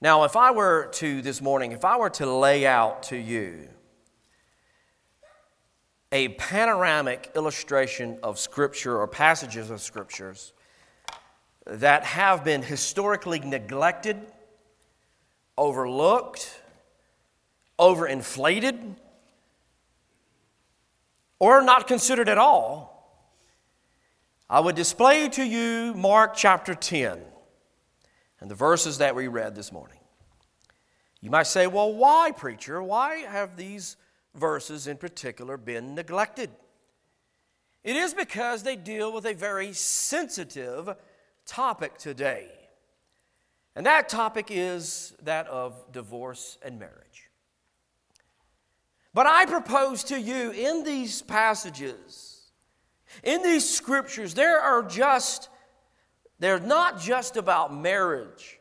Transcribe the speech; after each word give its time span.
Now, 0.00 0.22
if 0.22 0.36
I 0.36 0.52
were 0.52 0.86
to 0.94 1.22
this 1.22 1.42
morning, 1.42 1.72
if 1.72 1.84
I 1.84 1.96
were 1.96 2.10
to 2.10 2.26
lay 2.26 2.64
out 2.64 3.02
to 3.04 3.16
you 3.16 3.68
a 6.12 6.28
panoramic 6.28 7.32
illustration 7.34 8.18
of 8.22 8.38
Scripture 8.38 8.96
or 8.96 9.08
passages 9.08 9.70
of 9.70 9.80
Scriptures 9.80 10.52
that 11.66 12.04
have 12.04 12.44
been 12.44 12.62
historically 12.62 13.40
neglected, 13.40 14.20
overlooked, 15.56 16.62
overinflated, 17.80 18.94
or 21.40 21.60
not 21.60 21.88
considered 21.88 22.28
at 22.28 22.38
all, 22.38 23.20
I 24.48 24.60
would 24.60 24.76
display 24.76 25.28
to 25.30 25.42
you 25.42 25.92
Mark 25.94 26.36
chapter 26.36 26.76
10 26.76 27.20
and 28.40 28.50
the 28.50 28.54
verses 28.54 28.98
that 28.98 29.14
we 29.14 29.28
read 29.28 29.54
this 29.54 29.72
morning. 29.72 29.98
You 31.20 31.30
might 31.30 31.46
say, 31.46 31.66
well, 31.66 31.92
why, 31.92 32.32
preacher? 32.36 32.82
Why 32.82 33.16
have 33.16 33.56
these 33.56 33.96
verses 34.34 34.86
in 34.86 34.96
particular 34.96 35.56
been 35.56 35.94
neglected? 35.94 36.50
It 37.82 37.96
is 37.96 38.14
because 38.14 38.62
they 38.62 38.76
deal 38.76 39.12
with 39.12 39.26
a 39.26 39.34
very 39.34 39.72
sensitive 39.72 40.94
topic 41.46 41.98
today. 41.98 42.48
And 43.74 43.86
that 43.86 44.08
topic 44.08 44.48
is 44.50 45.14
that 45.22 45.46
of 45.48 45.92
divorce 45.92 46.58
and 46.64 46.78
marriage. 46.78 47.30
But 49.14 49.26
I 49.26 49.46
propose 49.46 50.04
to 50.04 50.20
you 50.20 50.50
in 50.50 50.84
these 50.84 51.22
passages, 51.22 52.50
in 53.22 53.42
these 53.42 53.68
scriptures, 53.68 54.34
there 54.34 54.60
are 54.60 54.82
just, 54.82 55.48
they're 56.38 56.60
not 56.60 57.00
just 57.00 57.36
about 57.36 57.74
marriage, 57.74 58.60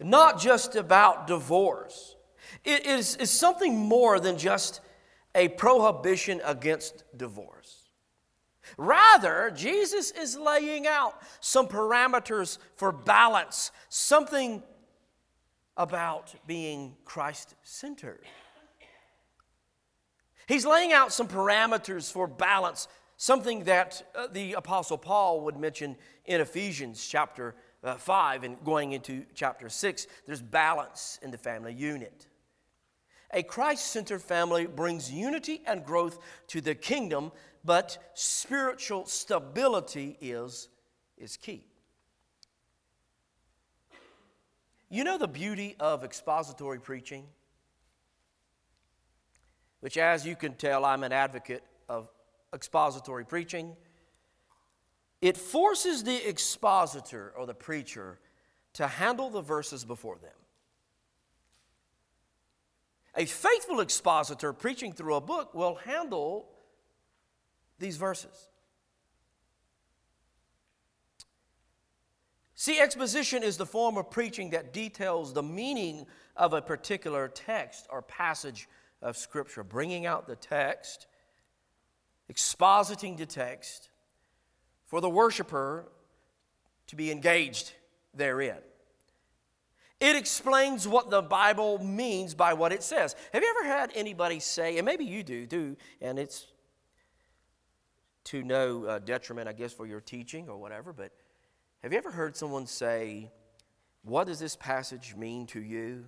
not 0.00 0.40
just 0.40 0.76
about 0.76 1.26
divorce. 1.26 2.16
It 2.64 2.86
is, 2.86 3.16
is 3.16 3.30
something 3.30 3.76
more 3.76 4.20
than 4.20 4.38
just 4.38 4.80
a 5.34 5.48
prohibition 5.48 6.40
against 6.44 7.04
divorce. 7.16 7.88
Rather, 8.76 9.50
Jesus 9.54 10.10
is 10.10 10.36
laying 10.36 10.86
out 10.86 11.20
some 11.40 11.66
parameters 11.66 12.58
for 12.74 12.92
balance, 12.92 13.70
something 13.88 14.62
about 15.76 16.34
being 16.46 16.96
Christ 17.04 17.54
centered. 17.62 18.20
He's 20.46 20.66
laying 20.66 20.92
out 20.92 21.12
some 21.12 21.28
parameters 21.28 22.10
for 22.10 22.26
balance, 22.26 22.88
something 23.18 23.64
that 23.64 24.02
uh, 24.16 24.28
the 24.32 24.54
Apostle 24.54 24.96
Paul 24.96 25.42
would 25.42 25.58
mention 25.58 25.96
in 26.24 26.40
Ephesians 26.40 27.06
chapter 27.06 27.54
uh, 27.84 27.96
5 27.96 28.44
and 28.44 28.64
going 28.64 28.92
into 28.92 29.26
chapter 29.34 29.68
6. 29.68 30.06
There's 30.26 30.40
balance 30.40 31.18
in 31.22 31.30
the 31.30 31.36
family 31.36 31.74
unit. 31.74 32.26
A 33.34 33.42
Christ 33.42 33.88
centered 33.88 34.22
family 34.22 34.66
brings 34.66 35.12
unity 35.12 35.60
and 35.66 35.84
growth 35.84 36.18
to 36.46 36.62
the 36.62 36.74
kingdom, 36.74 37.30
but 37.62 37.98
spiritual 38.14 39.04
stability 39.04 40.16
is, 40.22 40.68
is 41.18 41.36
key. 41.36 41.66
You 44.88 45.04
know 45.04 45.18
the 45.18 45.28
beauty 45.28 45.76
of 45.78 46.02
expository 46.02 46.80
preaching? 46.80 47.26
which, 49.80 49.96
as 49.96 50.26
you 50.26 50.36
can 50.36 50.54
tell, 50.54 50.84
I'm 50.84 51.04
an 51.04 51.12
advocate 51.12 51.62
of 51.88 52.08
expository 52.54 53.24
preaching. 53.24 53.76
It 55.20 55.36
forces 55.36 56.04
the 56.04 56.28
expositor 56.28 57.32
or 57.36 57.46
the 57.46 57.54
preacher 57.54 58.18
to 58.74 58.86
handle 58.86 59.30
the 59.30 59.42
verses 59.42 59.84
before 59.84 60.18
them. 60.18 60.30
A 63.16 63.24
faithful 63.24 63.80
expositor 63.80 64.52
preaching 64.52 64.92
through 64.92 65.16
a 65.16 65.20
book 65.20 65.54
will 65.54 65.74
handle 65.76 66.48
these 67.78 67.96
verses. 67.96 68.48
See, 72.54 72.80
exposition 72.80 73.42
is 73.42 73.56
the 73.56 73.66
form 73.66 73.96
of 73.96 74.10
preaching 74.10 74.50
that 74.50 74.72
details 74.72 75.32
the 75.32 75.42
meaning 75.42 76.06
of 76.36 76.52
a 76.52 76.62
particular 76.62 77.28
text 77.28 77.86
or 77.90 78.02
passage 78.02 78.68
of 79.00 79.16
Scripture, 79.16 79.62
bringing 79.62 80.06
out 80.06 80.26
the 80.26 80.36
text, 80.36 81.06
expositing 82.32 83.16
the 83.16 83.26
text 83.26 83.88
for 84.86 85.00
the 85.00 85.08
worshiper 85.08 85.88
to 86.86 86.96
be 86.96 87.10
engaged 87.10 87.72
therein. 88.14 88.58
It 90.00 90.14
explains 90.14 90.86
what 90.86 91.10
the 91.10 91.22
Bible 91.22 91.78
means 91.84 92.34
by 92.34 92.54
what 92.54 92.72
it 92.72 92.82
says. 92.82 93.16
Have 93.32 93.42
you 93.42 93.54
ever 93.58 93.68
had 93.68 93.90
anybody 93.94 94.38
say, 94.38 94.78
and 94.78 94.86
maybe 94.86 95.04
you 95.04 95.24
do, 95.24 95.44
do, 95.46 95.76
and 96.00 96.18
it's 96.18 96.46
to 98.24 98.42
no 98.42 98.84
uh, 98.84 98.98
detriment, 99.00 99.48
I 99.48 99.52
guess, 99.52 99.72
for 99.72 99.86
your 99.86 100.00
teaching 100.00 100.48
or 100.48 100.56
whatever, 100.56 100.92
but 100.92 101.12
have 101.82 101.92
you 101.92 101.98
ever 101.98 102.10
heard 102.10 102.36
someone 102.36 102.66
say, 102.66 103.30
What 104.02 104.26
does 104.26 104.38
this 104.38 104.54
passage 104.54 105.16
mean 105.16 105.46
to 105.48 105.60
you? 105.60 106.04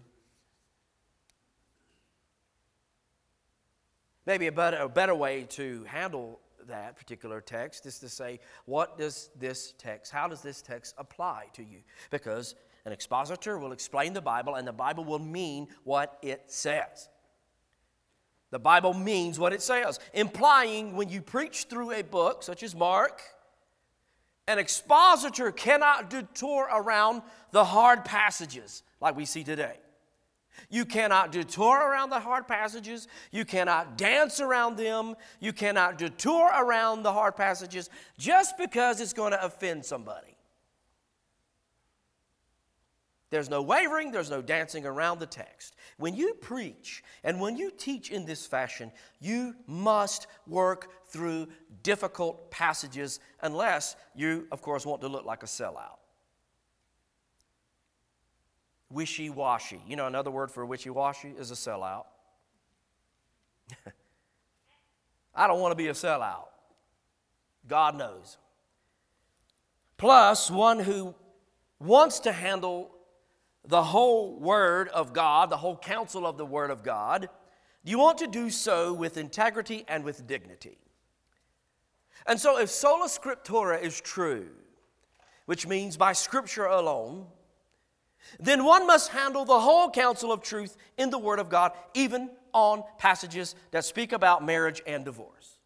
Maybe 4.27 4.47
a 4.47 4.53
better, 4.53 4.79
a 4.79 4.89
better 4.89 5.15
way 5.15 5.45
to 5.51 5.85
handle 5.85 6.41
that 6.69 6.97
particular 6.97 7.41
text 7.41 7.87
is 7.87 7.99
to 8.01 8.09
say, 8.09 8.41
what 8.67 8.99
does 8.99 9.31
this 9.39 9.75
text, 9.79 10.13
how 10.13 10.29
does 10.29 10.43
this 10.43 10.63
text 10.63 10.95
apply 10.99 11.47
to 11.55 11.63
you? 11.63 11.79
Because 12.11 12.55
an 12.85 12.93
expositor 12.93 13.59
will 13.59 13.73
explain 13.73 14.13
the 14.13 14.21
Bible, 14.21 14.55
and 14.55 14.67
the 14.67 14.73
Bible 14.73 15.05
will 15.05 15.19
mean 15.19 15.69
what 15.85 16.19
it 16.23 16.45
says. 16.47 17.09
The 18.51 18.59
Bible 18.59 18.95
means 18.95 19.39
what 19.39 19.53
it 19.53 19.63
says, 19.63 19.99
implying 20.13 20.97
when 20.97 21.09
you 21.09 21.23
preach 21.23 21.65
through 21.65 21.93
a 21.93 22.03
book 22.03 22.43
such 22.43 22.63
as 22.63 22.75
Mark, 22.75 23.23
an 24.49 24.59
expositor 24.59 25.53
cannot 25.53 26.11
detour 26.11 26.69
around 26.73 27.23
the 27.53 27.65
hard 27.65 28.05
passages 28.05 28.83
like 29.01 29.17
we 29.17 29.25
see 29.25 29.45
today. 29.45 29.77
You 30.69 30.85
cannot 30.85 31.33
detour 31.33 31.77
around 31.77 32.11
the 32.11 32.21
hard 32.21 32.47
passages. 32.47 33.09
You 33.31 33.45
cannot 33.45 33.97
dance 33.97 34.41
around 34.41 34.77
them. 34.77 35.15
You 35.41 35.53
cannot 35.53 35.99
detour 35.99 36.51
around 36.55 37.03
the 37.03 37.13
hard 37.13 37.37
passages 37.37 37.91
just 38.19 38.59
because 38.59 39.01
it's 39.01 39.13
going 39.13 39.33
to 39.33 39.45
offend 39.45 39.85
somebody. 39.85 40.37
There's 43.31 43.49
no 43.49 43.63
wavering, 43.63 44.11
there's 44.11 44.31
no 44.31 44.43
dancing 44.43 44.85
around 44.85 45.21
the 45.21 45.27
text. 45.27 45.77
When 45.99 46.17
you 46.17 46.35
preach 46.35 47.05
and 47.23 47.41
when 47.41 47.57
you 47.57 47.71
teach 47.71 48.11
in 48.11 48.27
this 48.27 48.45
fashion, 48.45 48.91
you 49.21 49.55
must 49.69 50.27
work 50.49 50.91
through 51.07 51.47
difficult 51.85 52.51
passages 52.51 53.21
unless 53.41 53.95
you, 54.17 54.49
of 54.51 54.63
course, 54.63 54.85
want 54.85 55.01
to 55.03 55.09
look 55.09 55.25
like 55.25 55.45
a 55.45 55.47
sellout 55.47 56.00
wishy 58.91 59.31
washy. 59.31 59.81
You 59.87 59.97
know, 59.97 60.07
another 60.07 60.31
word 60.31 60.51
for 60.51 60.67
wishy 60.67 60.91
washy 60.91 61.33
is 61.39 61.51
a 61.51 61.55
sellout. 61.55 62.05
I 65.35 65.47
don't 65.47 65.61
want 65.61 65.73
to 65.73 65.77
be 65.77 65.89
a 65.89 65.93
sellout. 65.93 66.49
God 67.69 67.97
knows. 67.97 68.37
Plus, 69.97 70.51
one 70.51 70.81
who 70.81 71.15
wants 71.79 72.21
to 72.21 72.33
handle 72.33 72.91
the 73.67 73.83
whole 73.83 74.39
Word 74.39 74.89
of 74.89 75.13
God, 75.13 75.51
the 75.51 75.59
whole 75.59 75.77
counsel 75.77 76.27
of 76.27 76.39
the 76.39 76.47
Word 76.47 76.71
of 76.71 76.83
God, 76.83 77.29
you 77.85 77.99
want 77.99 78.19
to 78.19 78.27
do 78.27 78.51
so 78.51 78.93
with 78.93 79.17
integrity 79.17 79.85
and 79.89 80.05
with 80.05 80.27
dignity. 80.27 80.79
And 82.27 82.39
so, 82.39 82.59
if 82.59 82.71
sola 82.71 83.09
scriptura 83.09 83.81
is 83.81 84.01
true, 84.01 84.49
which 85.47 85.67
means 85.67 85.97
by 85.97 86.13
Scripture 86.13 86.67
alone, 86.67 87.27
then 88.39 88.65
one 88.65 88.87
must 88.87 89.11
handle 89.11 89.45
the 89.45 89.59
whole 89.59 89.91
counsel 89.91 90.33
of 90.33 90.43
truth 90.43 90.77
in 90.97 91.11
the 91.11 91.19
Word 91.19 91.39
of 91.39 91.49
God, 91.49 91.73
even 91.95 92.31
on 92.53 92.85
passages 92.99 93.55
that 93.71 93.85
speak 93.85 94.13
about 94.13 94.45
marriage 94.45 94.83
and 94.87 95.05
divorce. 95.05 95.59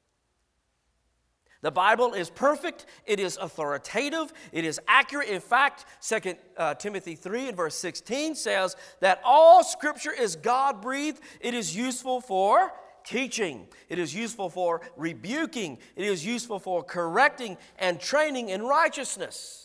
The 1.64 1.70
Bible 1.70 2.12
is 2.12 2.28
perfect, 2.28 2.84
it 3.06 3.18
is 3.18 3.38
authoritative, 3.38 4.34
it 4.52 4.66
is 4.66 4.78
accurate. 4.86 5.30
In 5.30 5.40
fact, 5.40 5.86
2 6.06 6.34
uh, 6.58 6.74
Timothy 6.74 7.14
3 7.14 7.48
and 7.48 7.56
verse 7.56 7.74
16 7.74 8.34
says 8.34 8.76
that 9.00 9.22
all 9.24 9.64
scripture 9.64 10.12
is 10.12 10.36
God 10.36 10.82
breathed, 10.82 11.20
it 11.40 11.54
is 11.54 11.74
useful 11.74 12.20
for 12.20 12.70
teaching, 13.02 13.66
it 13.88 13.98
is 13.98 14.14
useful 14.14 14.50
for 14.50 14.82
rebuking, 14.94 15.78
it 15.96 16.04
is 16.04 16.26
useful 16.26 16.58
for 16.58 16.82
correcting 16.82 17.56
and 17.78 17.98
training 17.98 18.50
in 18.50 18.62
righteousness. 18.62 19.63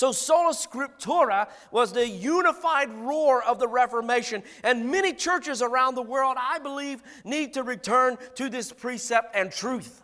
So, 0.00 0.12
sola 0.12 0.54
scriptura 0.54 1.46
was 1.70 1.92
the 1.92 2.08
unified 2.08 2.90
roar 2.90 3.44
of 3.44 3.58
the 3.58 3.68
Reformation. 3.68 4.42
And 4.64 4.90
many 4.90 5.12
churches 5.12 5.60
around 5.60 5.94
the 5.94 6.00
world, 6.00 6.38
I 6.40 6.58
believe, 6.58 7.02
need 7.22 7.52
to 7.52 7.62
return 7.62 8.16
to 8.36 8.48
this 8.48 8.72
precept 8.72 9.36
and 9.36 9.52
truth. 9.52 10.02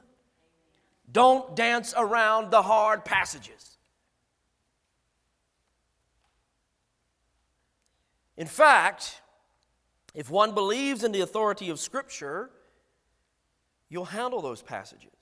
Don't 1.10 1.56
dance 1.56 1.94
around 1.96 2.50
the 2.50 2.60
hard 2.60 3.06
passages. 3.06 3.78
In 8.37 8.46
fact, 8.46 9.22
if 10.14 10.28
one 10.28 10.52
believes 10.52 11.04
in 11.04 11.12
the 11.12 11.22
authority 11.22 11.70
of 11.70 11.81
Scripture, 11.81 12.50
you'll 13.88 14.04
handle 14.04 14.42
those 14.42 14.60
passages. 14.60 15.15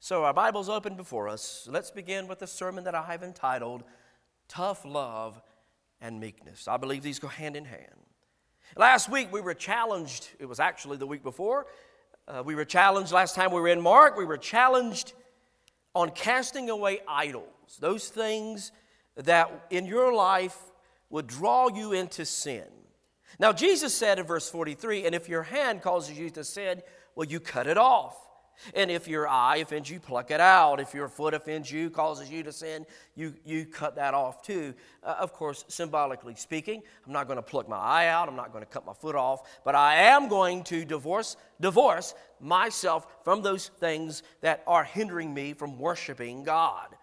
So, 0.00 0.22
our 0.22 0.32
Bible's 0.32 0.68
open 0.68 0.94
before 0.94 1.28
us. 1.28 1.68
Let's 1.68 1.90
begin 1.90 2.28
with 2.28 2.38
the 2.38 2.46
sermon 2.46 2.84
that 2.84 2.94
I 2.94 3.02
have 3.02 3.24
entitled 3.24 3.82
Tough 4.46 4.84
Love 4.84 5.42
and 6.00 6.20
Meekness. 6.20 6.68
I 6.68 6.76
believe 6.76 7.02
these 7.02 7.18
go 7.18 7.26
hand 7.26 7.56
in 7.56 7.64
hand. 7.64 8.06
Last 8.76 9.08
week 9.08 9.32
we 9.32 9.40
were 9.40 9.54
challenged, 9.54 10.28
it 10.38 10.46
was 10.46 10.60
actually 10.60 10.98
the 10.98 11.06
week 11.06 11.24
before. 11.24 11.66
Uh, 12.28 12.44
we 12.46 12.54
were 12.54 12.64
challenged 12.64 13.10
last 13.10 13.34
time 13.34 13.50
we 13.50 13.60
were 13.60 13.66
in 13.66 13.80
Mark, 13.80 14.16
we 14.16 14.24
were 14.24 14.38
challenged 14.38 15.14
on 15.94 16.10
casting 16.10 16.70
away 16.70 17.00
idols, 17.08 17.78
those 17.80 18.08
things 18.08 18.70
that 19.16 19.66
in 19.70 19.84
your 19.84 20.14
life 20.14 20.58
would 21.10 21.26
draw 21.26 21.68
you 21.74 21.92
into 21.92 22.24
sin. 22.24 22.66
Now, 23.40 23.52
Jesus 23.52 23.94
said 23.94 24.20
in 24.20 24.26
verse 24.26 24.48
43, 24.48 25.06
and 25.06 25.14
if 25.14 25.28
your 25.28 25.42
hand 25.42 25.82
causes 25.82 26.16
you 26.16 26.30
to 26.30 26.44
sin, 26.44 26.82
well, 27.16 27.26
you 27.26 27.40
cut 27.40 27.66
it 27.66 27.76
off. 27.76 28.16
And 28.74 28.90
if 28.90 29.08
your 29.08 29.28
eye 29.28 29.58
offends 29.58 29.90
you, 29.90 30.00
pluck 30.00 30.30
it 30.30 30.40
out. 30.40 30.80
If 30.80 30.94
your 30.94 31.08
foot 31.08 31.34
offends 31.34 31.70
you, 31.70 31.90
causes 31.90 32.30
you 32.30 32.42
to 32.42 32.52
sin, 32.52 32.86
you, 33.14 33.34
you 33.44 33.66
cut 33.66 33.96
that 33.96 34.14
off 34.14 34.42
too. 34.42 34.74
Uh, 35.02 35.16
of 35.18 35.32
course, 35.32 35.64
symbolically 35.68 36.34
speaking, 36.34 36.82
I'm 37.06 37.12
not 37.12 37.26
going 37.26 37.36
to 37.36 37.42
pluck 37.42 37.68
my 37.68 37.76
eye 37.76 38.08
out. 38.08 38.28
I'm 38.28 38.36
not 38.36 38.52
going 38.52 38.64
to 38.64 38.70
cut 38.70 38.86
my 38.86 38.94
foot 38.94 39.14
off. 39.14 39.60
But 39.64 39.74
I 39.74 39.94
am 39.94 40.28
going 40.28 40.64
to 40.64 40.84
divorce, 40.84 41.36
divorce 41.60 42.14
myself 42.40 43.06
from 43.24 43.42
those 43.42 43.68
things 43.80 44.22
that 44.40 44.62
are 44.66 44.84
hindering 44.84 45.32
me 45.32 45.52
from 45.52 45.78
worshiping 45.78 46.44
God. 46.44 46.94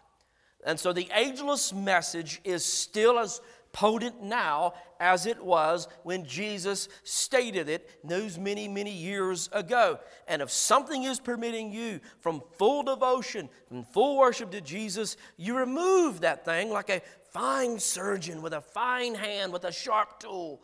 And 0.65 0.79
so 0.79 0.91
the 0.91 1.07
ageless 1.13 1.71
message 1.73 2.41
is 2.43 2.65
still 2.65 3.19
as 3.19 3.39
potent 3.75 4.23
now 4.23 4.73
as 5.01 5.25
it 5.25 5.43
was 5.43 5.89
when 6.03 6.23
Jesus 6.25 6.87
stated 7.03 7.67
it 7.67 7.99
those 8.05 8.39
many, 8.39 8.69
many 8.69 8.91
years 8.91 9.49
ago. 9.51 9.99
And 10.29 10.41
if 10.41 10.49
something 10.49 11.03
is 11.03 11.19
permitting 11.19 11.73
you 11.73 11.99
from 12.21 12.41
full 12.57 12.83
devotion 12.83 13.49
and 13.69 13.85
full 13.85 14.17
worship 14.17 14.49
to 14.51 14.61
Jesus, 14.61 15.17
you 15.35 15.57
remove 15.57 16.21
that 16.21 16.45
thing 16.45 16.69
like 16.69 16.89
a 16.89 17.01
fine 17.31 17.77
surgeon 17.77 18.41
with 18.41 18.53
a 18.53 18.61
fine 18.61 19.13
hand, 19.13 19.51
with 19.51 19.65
a 19.65 19.73
sharp 19.73 20.21
tool. 20.21 20.61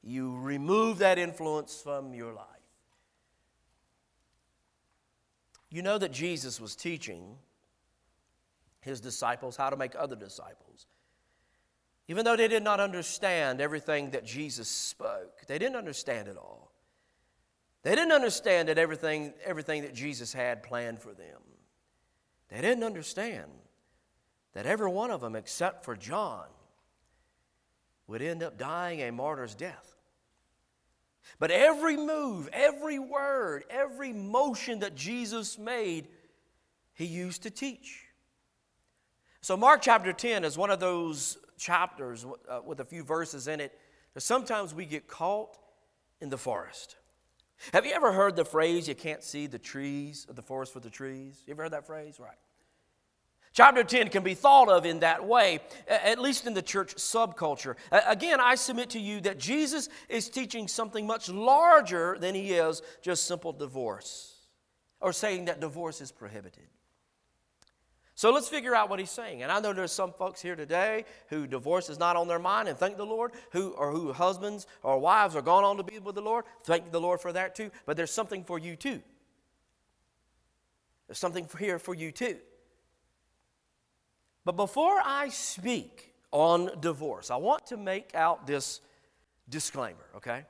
You 0.00 0.36
remove 0.36 0.98
that 0.98 1.18
influence 1.18 1.80
from 1.82 2.14
your 2.14 2.32
life. 2.32 2.46
You 5.68 5.82
know 5.82 5.98
that 5.98 6.12
Jesus 6.12 6.60
was 6.60 6.76
teaching 6.76 7.38
his 8.82 9.00
disciples 9.00 9.56
how 9.56 9.68
to 9.68 9.76
make 9.76 9.94
other 9.98 10.14
disciples. 10.14 10.86
Even 12.12 12.26
though 12.26 12.36
they 12.36 12.46
did 12.46 12.62
not 12.62 12.78
understand 12.78 13.58
everything 13.58 14.10
that 14.10 14.22
Jesus 14.22 14.68
spoke, 14.68 15.46
they 15.46 15.58
didn't 15.58 15.76
understand 15.76 16.28
it 16.28 16.36
all. 16.36 16.70
They 17.84 17.94
didn't 17.94 18.12
understand 18.12 18.68
that 18.68 18.76
everything, 18.76 19.32
everything 19.42 19.80
that 19.80 19.94
Jesus 19.94 20.30
had 20.30 20.62
planned 20.62 21.00
for 21.00 21.14
them. 21.14 21.40
They 22.50 22.60
didn't 22.60 22.84
understand 22.84 23.50
that 24.52 24.66
every 24.66 24.90
one 24.90 25.10
of 25.10 25.22
them, 25.22 25.34
except 25.34 25.86
for 25.86 25.96
John, 25.96 26.44
would 28.08 28.20
end 28.20 28.42
up 28.42 28.58
dying 28.58 29.00
a 29.00 29.10
martyr's 29.10 29.54
death. 29.54 29.96
But 31.38 31.50
every 31.50 31.96
move, 31.96 32.50
every 32.52 32.98
word, 32.98 33.64
every 33.70 34.12
motion 34.12 34.80
that 34.80 34.94
Jesus 34.94 35.58
made, 35.58 36.08
he 36.92 37.06
used 37.06 37.44
to 37.44 37.50
teach. 37.50 38.04
So, 39.40 39.56
Mark 39.56 39.80
chapter 39.80 40.12
10 40.12 40.44
is 40.44 40.58
one 40.58 40.68
of 40.68 40.78
those 40.78 41.38
chapters 41.62 42.26
uh, 42.48 42.60
with 42.64 42.80
a 42.80 42.84
few 42.84 43.04
verses 43.04 43.46
in 43.46 43.60
it 43.60 43.78
sometimes 44.18 44.74
we 44.74 44.84
get 44.84 45.06
caught 45.06 45.56
in 46.20 46.28
the 46.28 46.36
forest. 46.36 46.96
Have 47.72 47.86
you 47.86 47.92
ever 47.92 48.12
heard 48.12 48.36
the 48.36 48.44
phrase, 48.44 48.88
you 48.88 48.94
can't 48.94 49.22
see 49.22 49.46
the 49.46 49.58
trees 49.58 50.26
of 50.28 50.36
the 50.36 50.42
forest 50.42 50.72
for 50.72 50.80
the 50.80 50.90
trees? 50.90 51.42
You 51.46 51.52
ever 51.52 51.62
heard 51.62 51.72
that 51.72 51.86
phrase? 51.86 52.18
Right. 52.18 52.36
Chapter 53.54 53.84
10 53.84 54.08
can 54.08 54.22
be 54.22 54.34
thought 54.34 54.68
of 54.68 54.86
in 54.86 55.00
that 55.00 55.26
way, 55.26 55.60
at 55.86 56.18
least 56.18 56.46
in 56.46 56.54
the 56.54 56.62
church 56.62 56.96
subculture. 56.96 57.76
Again, 57.90 58.40
I 58.40 58.54
submit 58.54 58.90
to 58.90 58.98
you 58.98 59.20
that 59.22 59.38
Jesus 59.38 59.88
is 60.08 60.30
teaching 60.30 60.66
something 60.66 61.06
much 61.06 61.28
larger 61.28 62.16
than 62.18 62.34
he 62.34 62.52
is 62.52 62.82
just 63.02 63.26
simple 63.26 63.52
divorce 63.52 64.34
or 65.00 65.12
saying 65.12 65.44
that 65.46 65.60
divorce 65.60 66.00
is 66.00 66.10
prohibited. 66.10 66.64
So 68.14 68.30
let's 68.30 68.48
figure 68.48 68.74
out 68.74 68.90
what 68.90 68.98
he's 68.98 69.10
saying. 69.10 69.42
And 69.42 69.50
I 69.50 69.60
know 69.60 69.72
there's 69.72 69.92
some 69.92 70.12
folks 70.12 70.42
here 70.42 70.54
today 70.54 71.04
who 71.28 71.46
divorce 71.46 71.88
is 71.88 71.98
not 71.98 72.14
on 72.16 72.28
their 72.28 72.38
mind 72.38 72.68
and 72.68 72.76
thank 72.76 72.96
the 72.96 73.06
Lord, 73.06 73.32
who 73.52 73.70
or 73.70 73.90
who 73.90 74.12
husbands 74.12 74.66
or 74.82 74.98
wives 74.98 75.34
are 75.34 75.42
gone 75.42 75.64
on 75.64 75.78
to 75.78 75.82
be 75.82 75.98
with 75.98 76.14
the 76.14 76.22
Lord. 76.22 76.44
Thank 76.62 76.92
the 76.92 77.00
Lord 77.00 77.20
for 77.20 77.32
that 77.32 77.54
too. 77.54 77.70
But 77.86 77.96
there's 77.96 78.10
something 78.10 78.44
for 78.44 78.58
you 78.58 78.76
too. 78.76 79.00
There's 81.06 81.18
something 81.18 81.48
here 81.58 81.78
for 81.78 81.94
you 81.94 82.12
too. 82.12 82.36
But 84.44 84.56
before 84.56 85.00
I 85.04 85.28
speak 85.28 86.14
on 86.30 86.80
divorce, 86.80 87.30
I 87.30 87.36
want 87.36 87.66
to 87.66 87.76
make 87.76 88.14
out 88.14 88.46
this 88.46 88.80
disclaimer, 89.48 90.04
okay? 90.16 90.44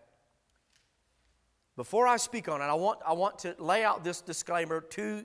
Before 1.77 2.07
I 2.07 2.17
speak 2.17 2.49
on 2.49 2.61
it, 2.61 2.65
I 2.65 2.75
want, 2.75 3.01
I 3.07 3.13
want 3.13 3.41
to 3.41 3.55
lay 3.59 3.85
out 3.85 4.05
this 4.05 4.21
disclaimer 4.21 4.81
to 4.81 5.25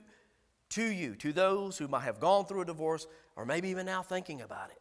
to 0.70 0.84
you, 0.84 1.14
to 1.16 1.32
those 1.32 1.78
who 1.78 1.88
might 1.88 2.04
have 2.04 2.20
gone 2.20 2.44
through 2.44 2.62
a 2.62 2.64
divorce 2.64 3.06
or 3.36 3.44
maybe 3.44 3.68
even 3.68 3.86
now 3.86 4.02
thinking 4.02 4.42
about 4.42 4.70
it. 4.70 4.80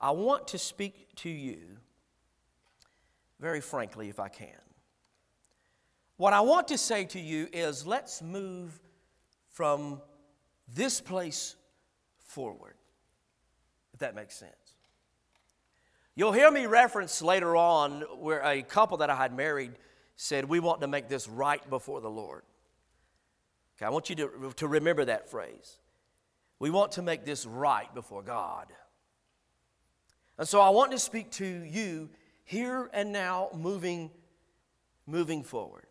I 0.00 0.10
want 0.10 0.48
to 0.48 0.58
speak 0.58 1.14
to 1.16 1.30
you 1.30 1.78
very 3.42 3.60
frankly, 3.60 4.08
if 4.08 4.20
I 4.20 4.28
can. 4.28 4.48
What 6.16 6.32
I 6.32 6.40
want 6.40 6.68
to 6.68 6.78
say 6.78 7.04
to 7.06 7.18
you 7.18 7.48
is 7.52 7.84
let's 7.84 8.22
move 8.22 8.80
from 9.50 10.00
this 10.72 11.00
place 11.00 11.56
forward, 12.20 12.74
if 13.92 13.98
that 13.98 14.14
makes 14.14 14.36
sense. 14.36 14.52
You'll 16.14 16.32
hear 16.32 16.52
me 16.52 16.66
reference 16.66 17.20
later 17.20 17.56
on 17.56 18.02
where 18.18 18.42
a 18.44 18.62
couple 18.62 18.98
that 18.98 19.10
I 19.10 19.16
had 19.16 19.36
married 19.36 19.72
said, 20.16 20.44
We 20.46 20.60
want 20.60 20.80
to 20.80 20.86
make 20.86 21.08
this 21.08 21.28
right 21.28 21.68
before 21.68 22.00
the 22.00 22.10
Lord. 22.10 22.42
Okay, 23.76 23.86
I 23.86 23.90
want 23.90 24.10
you 24.10 24.16
to, 24.16 24.52
to 24.56 24.68
remember 24.68 25.04
that 25.04 25.30
phrase. 25.30 25.78
We 26.58 26.70
want 26.70 26.92
to 26.92 27.02
make 27.02 27.24
this 27.24 27.44
right 27.46 27.92
before 27.94 28.22
God. 28.22 28.68
And 30.38 30.46
so 30.48 30.60
I 30.60 30.70
want 30.70 30.92
to 30.92 30.98
speak 30.98 31.30
to 31.32 31.44
you 31.46 32.08
here 32.44 32.90
and 32.92 33.12
now, 33.12 33.48
moving, 33.54 34.10
moving 35.06 35.42
forward. 35.42 35.86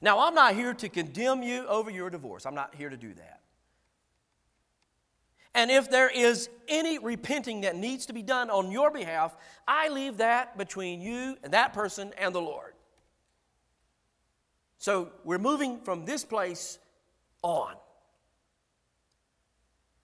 Now, 0.00 0.20
I'm 0.20 0.34
not 0.34 0.54
here 0.54 0.74
to 0.74 0.88
condemn 0.88 1.42
you 1.42 1.66
over 1.66 1.90
your 1.90 2.10
divorce. 2.10 2.46
I'm 2.46 2.54
not 2.54 2.74
here 2.74 2.88
to 2.88 2.96
do 2.96 3.12
that. 3.14 3.40
And 5.54 5.70
if 5.70 5.90
there 5.90 6.08
is 6.08 6.48
any 6.68 6.98
repenting 6.98 7.62
that 7.62 7.74
needs 7.74 8.06
to 8.06 8.12
be 8.12 8.22
done 8.22 8.50
on 8.50 8.70
your 8.70 8.90
behalf, 8.90 9.36
I 9.66 9.88
leave 9.88 10.18
that 10.18 10.56
between 10.56 11.00
you 11.00 11.36
and 11.42 11.52
that 11.52 11.72
person 11.72 12.12
and 12.16 12.34
the 12.34 12.40
Lord. 12.40 12.69
So 14.80 15.10
we're 15.24 15.38
moving 15.38 15.78
from 15.82 16.06
this 16.06 16.24
place 16.24 16.78
on. 17.42 17.74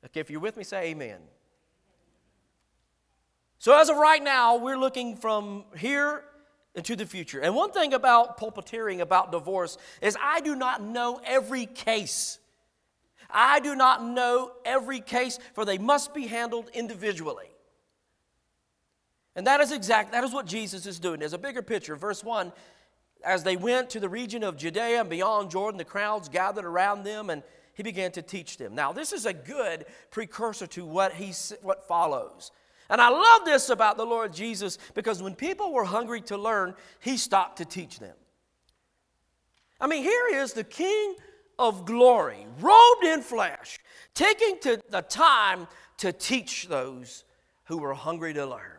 Okay, 0.04 0.20
if 0.20 0.30
you're 0.30 0.38
with 0.38 0.58
me, 0.58 0.64
say 0.64 0.90
amen. 0.90 1.18
So 3.58 3.76
as 3.76 3.88
of 3.88 3.96
right 3.96 4.22
now, 4.22 4.58
we're 4.58 4.76
looking 4.76 5.16
from 5.16 5.64
here 5.78 6.24
into 6.74 6.94
the 6.94 7.06
future. 7.06 7.40
And 7.40 7.54
one 7.54 7.72
thing 7.72 7.94
about 7.94 8.38
pulpiteering 8.38 9.00
about 9.00 9.32
divorce 9.32 9.78
is 10.02 10.14
I 10.22 10.40
do 10.40 10.54
not 10.54 10.82
know 10.82 11.22
every 11.24 11.64
case. 11.64 12.38
I 13.30 13.60
do 13.60 13.74
not 13.76 14.04
know 14.04 14.52
every 14.66 15.00
case, 15.00 15.38
for 15.54 15.64
they 15.64 15.78
must 15.78 16.12
be 16.12 16.26
handled 16.26 16.68
individually. 16.74 17.48
And 19.34 19.46
that 19.46 19.60
is 19.60 19.72
exact, 19.72 20.12
that 20.12 20.22
is 20.22 20.34
what 20.34 20.44
Jesus 20.44 20.84
is 20.84 21.00
doing. 21.00 21.20
There's 21.20 21.32
a 21.32 21.38
bigger 21.38 21.62
picture. 21.62 21.96
Verse 21.96 22.22
1 22.22 22.52
as 23.24 23.42
they 23.42 23.56
went 23.56 23.90
to 23.90 24.00
the 24.00 24.08
region 24.08 24.42
of 24.42 24.56
Judea 24.56 25.00
and 25.00 25.10
beyond 25.10 25.50
Jordan, 25.50 25.78
the 25.78 25.84
crowds 25.84 26.28
gathered 26.28 26.64
around 26.64 27.04
them 27.04 27.30
and 27.30 27.42
he 27.74 27.82
began 27.82 28.10
to 28.12 28.22
teach 28.22 28.56
them. 28.56 28.74
Now, 28.74 28.92
this 28.92 29.12
is 29.12 29.26
a 29.26 29.34
good 29.34 29.84
precursor 30.10 30.66
to 30.68 30.86
what, 30.86 31.12
he, 31.12 31.32
what 31.62 31.86
follows. 31.86 32.50
And 32.88 33.00
I 33.00 33.08
love 33.08 33.44
this 33.44 33.68
about 33.68 33.96
the 33.96 34.06
Lord 34.06 34.32
Jesus 34.32 34.78
because 34.94 35.22
when 35.22 35.34
people 35.34 35.72
were 35.72 35.84
hungry 35.84 36.20
to 36.22 36.36
learn, 36.36 36.74
he 37.00 37.16
stopped 37.16 37.58
to 37.58 37.64
teach 37.64 37.98
them. 37.98 38.14
I 39.80 39.86
mean, 39.86 40.02
here 40.02 40.28
is 40.32 40.52
the 40.52 40.64
King 40.64 41.16
of 41.58 41.84
glory, 41.84 42.46
robed 42.60 43.04
in 43.04 43.22
flesh, 43.22 43.78
taking 44.14 44.58
to 44.60 44.80
the 44.90 45.02
time 45.02 45.66
to 45.98 46.12
teach 46.12 46.68
those 46.68 47.24
who 47.64 47.78
were 47.78 47.94
hungry 47.94 48.32
to 48.34 48.46
learn. 48.46 48.72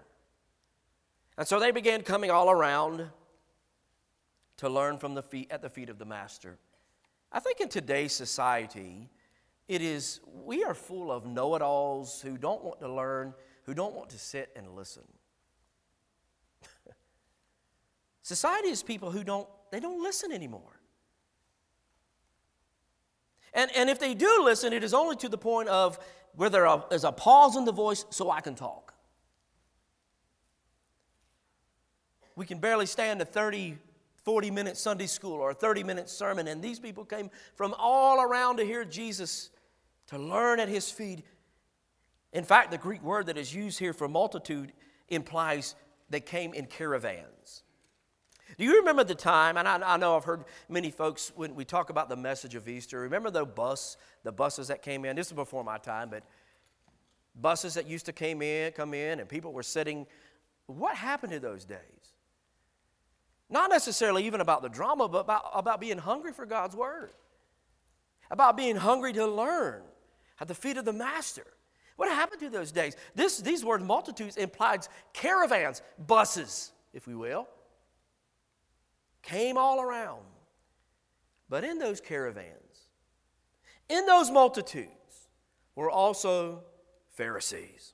And 1.37 1.47
so 1.47 1.59
they 1.59 1.71
began 1.71 2.01
coming 2.01 2.31
all 2.31 2.49
around 2.49 3.09
to 4.57 4.69
learn 4.69 4.97
from 4.97 5.13
the 5.13 5.21
feet 5.21 5.51
at 5.51 5.61
the 5.61 5.69
feet 5.69 5.89
of 5.89 5.99
the 5.99 6.05
master. 6.05 6.57
I 7.31 7.39
think 7.39 7.59
in 7.59 7.69
today's 7.69 8.13
society, 8.13 9.09
It 9.67 9.81
is, 9.81 10.21
we 10.45 10.63
are 10.63 10.73
full 10.73 11.11
of 11.11 11.25
know 11.25 11.55
it 11.55 11.61
alls 11.61 12.21
who 12.21 12.37
don't 12.37 12.63
want 12.63 12.79
to 12.79 12.91
learn, 12.91 13.33
who 13.63 13.73
don't 13.73 13.93
want 13.93 14.09
to 14.11 14.17
sit 14.17 14.49
and 14.55 14.75
listen. 14.75 15.03
Society 18.21 18.69
is 18.69 18.81
people 18.81 19.11
who 19.11 19.25
don't, 19.25 19.47
they 19.71 19.81
don't 19.81 20.01
listen 20.01 20.31
anymore. 20.31 20.79
And, 23.53 23.69
and 23.75 23.89
if 23.89 23.99
they 23.99 24.13
do 24.13 24.41
listen, 24.43 24.71
it 24.71 24.83
is 24.83 24.93
only 24.93 25.17
to 25.17 25.27
the 25.27 25.37
point 25.37 25.67
of 25.67 25.99
where 26.35 26.49
there 26.49 26.67
is 26.91 27.03
a 27.03 27.11
pause 27.11 27.57
in 27.57 27.65
the 27.65 27.71
voice 27.73 28.05
so 28.09 28.29
I 28.31 28.39
can 28.39 28.55
talk. 28.55 28.93
We 32.35 32.45
can 32.45 32.59
barely 32.59 32.85
stand 32.85 33.19
a 33.21 33.25
30, 33.25 33.79
40 34.27 34.51
minute 34.51 34.75
Sunday 34.75 35.07
school 35.07 35.35
or 35.35 35.51
a 35.51 35.53
30 35.53 35.85
minute 35.85 36.09
sermon, 36.09 36.49
and 36.49 36.61
these 36.61 36.81
people 36.81 37.05
came 37.05 37.29
from 37.55 37.73
all 37.77 38.21
around 38.21 38.57
to 38.57 38.65
hear 38.65 38.83
Jesus, 38.83 39.51
to 40.07 40.17
learn 40.17 40.59
at 40.59 40.67
his 40.67 40.91
feet. 40.91 41.23
In 42.33 42.43
fact, 42.43 42.71
the 42.71 42.77
Greek 42.77 43.01
word 43.01 43.27
that 43.27 43.37
is 43.37 43.55
used 43.55 43.79
here 43.79 43.93
for 43.93 44.09
multitude 44.09 44.73
implies 45.07 45.75
they 46.09 46.19
came 46.19 46.53
in 46.53 46.65
caravans. 46.65 47.63
Do 48.57 48.65
you 48.65 48.79
remember 48.79 49.05
the 49.05 49.15
time? 49.15 49.55
And 49.55 49.65
I, 49.65 49.93
I, 49.93 49.95
know 49.95 50.17
I've 50.17 50.25
heard 50.25 50.43
many 50.67 50.91
folks 50.91 51.31
when 51.37 51.55
we 51.55 51.63
talk 51.63 51.89
about 51.89 52.09
the 52.09 52.17
message 52.17 52.53
of 52.53 52.67
Easter. 52.67 52.99
Remember 52.99 53.31
the 53.31 53.45
bus, 53.45 53.95
the 54.23 54.33
buses 54.33 54.67
that 54.67 54.81
came 54.81 55.05
in? 55.05 55.15
This 55.15 55.27
is 55.27 55.33
before 55.33 55.63
my 55.63 55.77
time, 55.77 56.09
but 56.09 56.23
buses 57.33 57.75
that 57.75 57.87
used 57.87 58.07
to 58.07 58.11
came 58.11 58.41
in, 58.41 58.73
come 58.73 58.93
in, 58.93 59.21
and 59.21 59.29
people 59.29 59.53
were 59.53 59.63
sitting. 59.63 60.05
What 60.65 60.97
happened 60.97 61.31
to 61.31 61.39
those 61.39 61.63
days? 61.63 61.77
Not 63.49 63.69
necessarily 63.69 64.25
even 64.25 64.41
about 64.41 64.61
the 64.61 64.69
drama, 64.69 65.07
but 65.07 65.19
about, 65.19 65.43
about 65.53 65.79
being 65.79 65.97
hungry 65.97 66.33
for 66.33 66.45
God's 66.45 66.75
word, 66.75 67.11
about 68.29 68.57
being 68.57 68.75
hungry 68.75 69.13
to 69.13 69.25
learn 69.25 69.83
at 70.39 70.47
the 70.47 70.55
feet 70.55 70.77
of 70.77 70.85
the 70.85 70.93
Master. 70.93 71.45
What 71.95 72.09
happened 72.09 72.41
to 72.41 72.49
those 72.49 72.71
days? 72.71 72.95
This, 73.15 73.37
these 73.37 73.63
words, 73.63 73.83
multitudes, 73.83 74.37
implies 74.37 74.89
caravans, 75.13 75.81
buses, 75.97 76.71
if 76.93 77.07
we 77.07 77.15
will 77.15 77.47
came 79.27 79.57
all 79.57 79.81
around. 79.81 80.23
But 81.49 81.63
in 81.63 81.77
those 81.77 82.01
caravans, 82.01 82.87
in 83.89 84.05
those 84.05 84.31
multitudes, 84.31 84.89
were 85.75 85.91
also 85.91 86.63
Pharisees. 87.11 87.93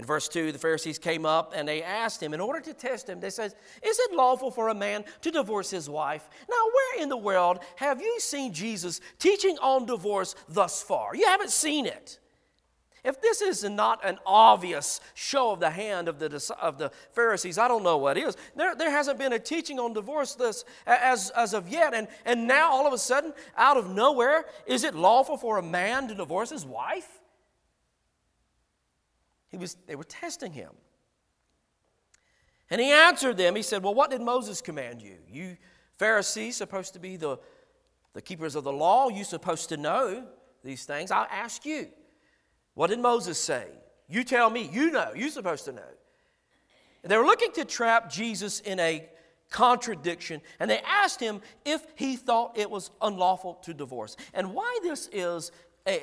In 0.00 0.06
verse 0.06 0.28
2, 0.28 0.50
the 0.50 0.58
Pharisees 0.58 0.98
came 0.98 1.26
up 1.26 1.52
and 1.54 1.68
they 1.68 1.82
asked 1.82 2.22
him, 2.22 2.32
in 2.32 2.40
order 2.40 2.58
to 2.60 2.72
test 2.72 3.06
him, 3.06 3.20
they 3.20 3.28
said, 3.28 3.52
Is 3.82 3.98
it 3.98 4.16
lawful 4.16 4.50
for 4.50 4.70
a 4.70 4.74
man 4.74 5.04
to 5.20 5.30
divorce 5.30 5.68
his 5.68 5.90
wife? 5.90 6.26
Now, 6.48 6.56
where 6.56 7.02
in 7.02 7.10
the 7.10 7.18
world 7.18 7.58
have 7.76 8.00
you 8.00 8.18
seen 8.18 8.54
Jesus 8.54 9.02
teaching 9.18 9.58
on 9.58 9.84
divorce 9.84 10.34
thus 10.48 10.82
far? 10.82 11.14
You 11.14 11.26
haven't 11.26 11.50
seen 11.50 11.84
it. 11.84 12.18
If 13.04 13.20
this 13.20 13.42
is 13.42 13.62
not 13.62 14.02
an 14.02 14.16
obvious 14.24 15.02
show 15.12 15.50
of 15.50 15.60
the 15.60 15.68
hand 15.68 16.08
of 16.08 16.18
the, 16.18 16.54
of 16.58 16.78
the 16.78 16.92
Pharisees, 17.12 17.58
I 17.58 17.68
don't 17.68 17.82
know 17.82 17.98
what 17.98 18.16
is. 18.16 18.38
There, 18.56 18.74
there 18.74 18.90
hasn't 18.90 19.18
been 19.18 19.34
a 19.34 19.38
teaching 19.38 19.78
on 19.78 19.92
divorce 19.92 20.34
this, 20.34 20.64
as, 20.86 21.28
as 21.36 21.52
of 21.52 21.68
yet. 21.68 21.92
And, 21.92 22.08
and 22.24 22.46
now, 22.46 22.72
all 22.72 22.86
of 22.86 22.94
a 22.94 22.98
sudden, 22.98 23.34
out 23.54 23.76
of 23.76 23.90
nowhere, 23.90 24.46
is 24.66 24.82
it 24.82 24.94
lawful 24.94 25.36
for 25.36 25.58
a 25.58 25.62
man 25.62 26.08
to 26.08 26.14
divorce 26.14 26.48
his 26.48 26.64
wife? 26.64 27.19
He 29.50 29.56
was, 29.56 29.76
they 29.86 29.96
were 29.96 30.04
testing 30.04 30.52
him. 30.52 30.70
And 32.70 32.80
he 32.80 32.90
answered 32.90 33.36
them. 33.36 33.56
He 33.56 33.62
said, 33.62 33.82
Well, 33.82 33.94
what 33.94 34.10
did 34.10 34.20
Moses 34.20 34.60
command 34.60 35.02
you? 35.02 35.16
You 35.28 35.56
Pharisees, 35.98 36.56
supposed 36.56 36.94
to 36.94 36.98
be 36.98 37.16
the, 37.16 37.38
the 38.14 38.22
keepers 38.22 38.54
of 38.54 38.64
the 38.64 38.72
law, 38.72 39.08
you 39.08 39.24
supposed 39.24 39.68
to 39.68 39.76
know 39.76 40.24
these 40.64 40.84
things. 40.84 41.10
I'll 41.10 41.28
ask 41.30 41.66
you. 41.66 41.88
What 42.74 42.88
did 42.88 43.00
Moses 43.00 43.38
say? 43.38 43.66
You 44.08 44.24
tell 44.24 44.48
me. 44.48 44.70
You 44.72 44.90
know. 44.90 45.12
You're 45.14 45.28
supposed 45.30 45.64
to 45.66 45.72
know. 45.72 45.82
They 47.02 47.16
were 47.16 47.24
looking 47.24 47.52
to 47.52 47.64
trap 47.64 48.10
Jesus 48.10 48.60
in 48.60 48.78
a 48.78 49.08
contradiction, 49.50 50.40
and 50.60 50.70
they 50.70 50.80
asked 50.80 51.20
him 51.20 51.40
if 51.64 51.84
he 51.96 52.16
thought 52.16 52.56
it 52.56 52.70
was 52.70 52.90
unlawful 53.02 53.54
to 53.64 53.74
divorce. 53.74 54.16
And 54.32 54.54
why 54.54 54.78
this 54.82 55.08
is 55.12 55.50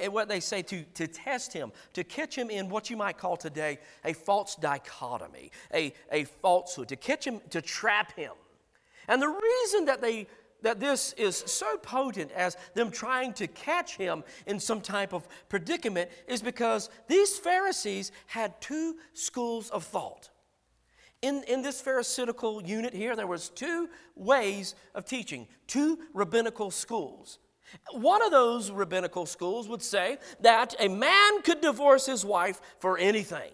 what 0.09 0.27
they 0.27 0.39
say 0.39 0.61
to, 0.63 0.83
to 0.95 1.07
test 1.07 1.53
him, 1.53 1.71
to 1.93 2.03
catch 2.03 2.35
him 2.35 2.49
in 2.49 2.69
what 2.69 2.89
you 2.89 2.97
might 2.97 3.17
call 3.17 3.37
today 3.37 3.79
a 4.05 4.13
false 4.13 4.55
dichotomy, 4.55 5.51
a, 5.73 5.93
a 6.11 6.25
falsehood, 6.25 6.87
to 6.89 6.95
catch 6.95 7.25
him, 7.25 7.41
to 7.49 7.61
trap 7.61 8.15
him. 8.15 8.31
And 9.07 9.21
the 9.21 9.29
reason 9.29 9.85
that 9.85 10.01
they 10.01 10.27
that 10.61 10.79
this 10.79 11.13
is 11.13 11.37
so 11.45 11.77
potent 11.77 12.31
as 12.31 12.57
them 12.73 12.89
trying 12.89 13.33
to 13.33 13.47
catch 13.47 13.95
him 13.95 14.23
in 14.45 14.59
some 14.59 14.81
type 14.81 15.13
of 15.13 15.27
predicament 15.49 16.09
is 16.27 16.41
because 16.41 16.89
these 17.07 17.37
Pharisees 17.37 18.11
had 18.25 18.59
two 18.59 18.95
schools 19.13 19.69
of 19.69 19.83
thought. 19.83 20.29
In, 21.21 21.43
in 21.47 21.61
this 21.61 21.81
Pharisaical 21.81 22.61
unit 22.63 22.93
here, 22.93 23.15
there 23.15 23.27
was 23.27 23.49
two 23.49 23.89
ways 24.15 24.75
of 24.93 25.05
teaching, 25.05 25.47
two 25.65 25.99
rabbinical 26.13 26.69
schools. 26.69 27.39
One 27.91 28.21
of 28.23 28.31
those 28.31 28.71
rabbinical 28.71 29.25
schools 29.25 29.67
would 29.67 29.81
say 29.81 30.17
that 30.41 30.75
a 30.79 30.87
man 30.87 31.41
could 31.41 31.61
divorce 31.61 32.05
his 32.05 32.23
wife 32.23 32.61
for 32.79 32.97
anything. 32.97 33.51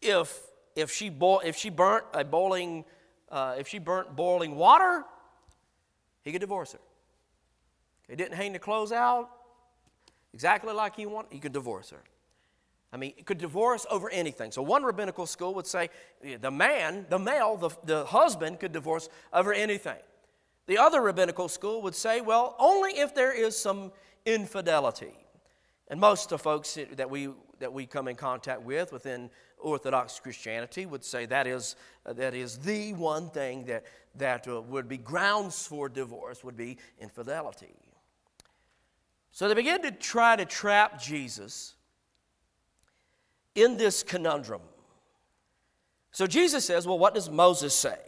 If, 0.00 0.38
if, 0.76 0.90
she, 0.92 1.08
bo- 1.08 1.40
if 1.40 1.56
she 1.56 1.70
burnt 1.70 2.04
a 2.12 2.24
boiling, 2.24 2.84
uh, 3.30 3.56
if 3.58 3.68
she 3.68 3.78
burnt 3.78 4.14
boiling 4.14 4.56
water, 4.56 5.04
he 6.22 6.32
could 6.32 6.40
divorce 6.40 6.72
her. 6.72 6.80
He 8.08 8.16
didn't 8.16 8.34
hang 8.34 8.52
the 8.52 8.58
clothes 8.58 8.92
out 8.92 9.30
exactly 10.32 10.72
like 10.72 10.96
he 10.96 11.06
wanted, 11.06 11.32
he 11.32 11.40
could 11.40 11.52
divorce 11.52 11.90
her. 11.90 12.02
I 12.92 12.96
mean, 12.96 13.12
could 13.24 13.38
divorce 13.38 13.86
over 13.90 14.08
anything. 14.08 14.50
So 14.50 14.62
one 14.62 14.82
rabbinical 14.82 15.26
school 15.26 15.52
would 15.54 15.66
say 15.66 15.90
the 16.22 16.50
man, 16.50 17.06
the 17.10 17.18
male, 17.18 17.56
the, 17.56 17.70
the 17.84 18.04
husband 18.06 18.60
could 18.60 18.72
divorce 18.72 19.10
over 19.32 19.52
anything. 19.52 19.98
The 20.68 20.76
other 20.76 21.00
rabbinical 21.00 21.48
school 21.48 21.80
would 21.80 21.94
say, 21.94 22.20
well, 22.20 22.54
only 22.58 22.90
if 22.92 23.14
there 23.14 23.32
is 23.32 23.58
some 23.58 23.90
infidelity. 24.26 25.14
And 25.88 25.98
most 25.98 26.24
of 26.24 26.38
the 26.38 26.38
folks 26.38 26.78
that 26.96 27.08
we, 27.08 27.30
that 27.58 27.72
we 27.72 27.86
come 27.86 28.06
in 28.06 28.16
contact 28.16 28.60
with 28.60 28.92
within 28.92 29.30
Orthodox 29.58 30.20
Christianity 30.20 30.84
would 30.84 31.02
say 31.02 31.24
that 31.24 31.46
is, 31.46 31.74
uh, 32.04 32.12
that 32.12 32.34
is 32.34 32.58
the 32.58 32.92
one 32.92 33.30
thing 33.30 33.64
that, 33.64 33.86
that 34.16 34.46
uh, 34.46 34.60
would 34.60 34.88
be 34.88 34.98
grounds 34.98 35.66
for 35.66 35.88
divorce 35.88 36.44
would 36.44 36.56
be 36.56 36.76
infidelity. 37.00 37.74
So 39.32 39.48
they 39.48 39.54
begin 39.54 39.80
to 39.82 39.90
try 39.90 40.36
to 40.36 40.44
trap 40.44 41.00
Jesus 41.00 41.76
in 43.54 43.78
this 43.78 44.02
conundrum. 44.02 44.60
So 46.12 46.26
Jesus 46.26 46.66
says, 46.66 46.86
Well, 46.86 46.98
what 46.98 47.14
does 47.14 47.30
Moses 47.30 47.74
say? 47.74 48.07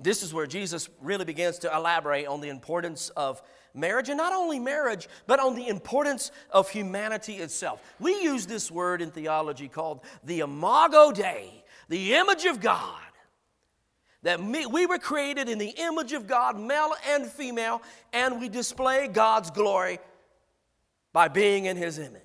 This 0.00 0.22
is 0.22 0.32
where 0.32 0.46
Jesus 0.46 0.88
really 1.00 1.24
begins 1.24 1.58
to 1.60 1.74
elaborate 1.74 2.26
on 2.26 2.40
the 2.40 2.48
importance 2.48 3.10
of 3.10 3.42
marriage, 3.74 4.08
and 4.08 4.18
not 4.18 4.32
only 4.32 4.58
marriage, 4.58 5.08
but 5.26 5.40
on 5.40 5.54
the 5.54 5.68
importance 5.68 6.30
of 6.50 6.68
humanity 6.70 7.36
itself. 7.36 7.82
We 8.00 8.22
use 8.22 8.46
this 8.46 8.70
word 8.70 9.02
in 9.02 9.10
theology 9.10 9.68
called 9.68 10.00
the 10.24 10.40
imago 10.40 11.12
Dei, 11.12 11.64
the 11.88 12.14
image 12.14 12.44
of 12.44 12.60
God. 12.60 13.00
That 14.22 14.42
we 14.42 14.84
were 14.86 14.98
created 14.98 15.48
in 15.48 15.58
the 15.58 15.72
image 15.78 16.12
of 16.12 16.26
God, 16.26 16.58
male 16.58 16.92
and 17.08 17.26
female, 17.26 17.82
and 18.12 18.40
we 18.40 18.48
display 18.48 19.06
God's 19.06 19.52
glory 19.52 20.00
by 21.12 21.28
being 21.28 21.66
in 21.66 21.76
His 21.76 21.98
image. 21.98 22.22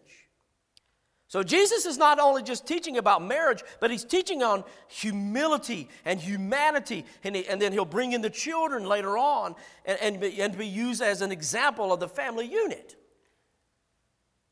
So 1.34 1.42
Jesus 1.42 1.88
is 1.88 1.98
not 1.98 2.20
only 2.20 2.44
just 2.44 2.68
teaching 2.68 3.00
about 3.00 3.24
marriage, 3.24 3.64
but 3.80 3.90
he's 3.90 4.04
teaching 4.04 4.44
on 4.44 4.64
humility 4.88 5.90
and 6.06 6.20
humanity. 6.20 7.08
And, 7.24 7.36
he, 7.36 7.48
and 7.48 7.60
then 7.60 7.72
he'll 7.72 7.86
bring 7.86 8.14
in 8.14 8.22
the 8.22 8.30
children 8.30 8.86
later 8.86 9.18
on 9.18 9.56
and, 9.84 9.98
and, 10.00 10.20
be, 10.20 10.40
and 10.40 10.56
be 10.56 10.68
used 10.68 11.02
as 11.02 11.24
an 11.24 11.32
example 11.32 11.92
of 11.92 12.00
the 12.00 12.08
family 12.08 12.46
unit. 12.46 12.96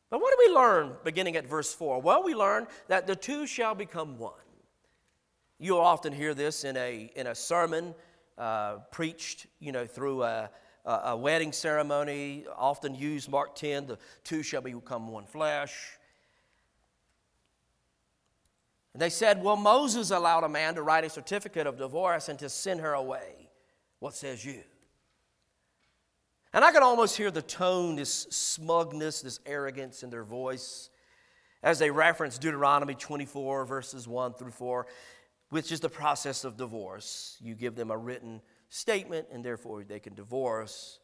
But 0.10 0.22
what 0.22 0.32
do 0.32 0.50
we 0.50 0.56
learn 0.56 0.94
beginning 1.04 1.36
at 1.36 1.46
verse 1.46 1.72
4? 1.72 2.02
Well, 2.02 2.24
we 2.24 2.34
learn 2.34 2.66
that 2.88 3.06
the 3.06 3.16
two 3.16 3.46
shall 3.46 3.76
become 3.76 4.18
one. 4.18 4.34
You'll 5.60 5.82
often 5.82 6.12
hear 6.12 6.34
this 6.34 6.64
in 6.64 6.78
a, 6.78 7.12
in 7.16 7.28
a 7.28 7.36
sermon 7.36 7.94
uh, 8.40 8.78
preached, 8.90 9.46
you 9.60 9.72
know, 9.72 9.86
through 9.86 10.24
a, 10.24 10.50
a 10.84 11.16
wedding 11.16 11.52
ceremony, 11.52 12.48
often 12.58 12.96
used 12.96 13.30
Mark 13.30 13.54
10, 13.54 13.86
the 13.86 14.00
two 14.24 14.42
shall 14.42 14.62
become 14.62 15.10
one 15.10 15.28
flesh. 15.28 16.00
And 18.94 19.02
they 19.02 19.10
said, 19.10 19.42
Well, 19.42 19.56
Moses 19.56 20.12
allowed 20.12 20.44
a 20.44 20.50
man 20.50 20.76
to 20.76 20.82
write 20.82 21.06
a 21.06 21.10
certificate 21.10 21.68
of 21.68 21.78
divorce 21.78 22.30
and 22.30 22.38
to 22.40 22.50
send 22.50 22.82
her 22.82 22.94
away. 22.94 23.50
What 24.00 24.16
says 24.16 24.44
you? 24.44 24.62
And 26.54 26.66
I 26.66 26.72
can 26.72 26.84
almost 26.84 27.16
hear 27.16 27.32
the 27.32 27.42
tone, 27.42 27.96
this 27.96 28.14
smugness, 28.30 29.22
this 29.22 29.40
arrogance 29.46 30.04
in 30.04 30.10
their 30.10 30.24
voice 30.24 30.90
as 31.64 31.80
they 31.80 31.92
reference 31.92 32.38
Deuteronomy 32.38 32.96
24, 32.96 33.66
verses 33.66 34.08
1 34.08 34.34
through 34.34 34.52
4, 34.52 34.88
which 35.50 35.72
is 35.72 35.80
the 35.80 35.90
process 35.90 36.44
of 36.44 36.58
divorce. 36.58 37.38
You 37.40 37.56
give 37.56 37.76
them 37.76 37.92
a 37.92 37.98
written 37.98 38.42
statement, 38.70 39.28
and 39.32 39.46
therefore 39.46 39.84
they 39.84 40.00
can 40.00 40.16
divorce. 40.16 41.00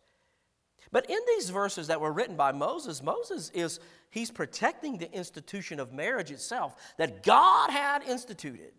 But 0.92 1.10
in 1.10 1.20
these 1.28 1.50
verses 1.50 1.88
that 1.88 2.02
were 2.02 2.12
written 2.12 2.36
by 2.36 2.52
Moses, 2.52 3.04
Moses 3.04 3.52
is 3.54 3.80
he's 4.10 4.32
protecting 4.32 4.98
the 4.98 5.12
institution 5.12 5.80
of 5.80 5.94
marriage 5.94 6.32
itself 6.32 6.76
that 6.98 7.24
God 7.24 7.70
had 7.70 8.04
instituted. 8.04 8.72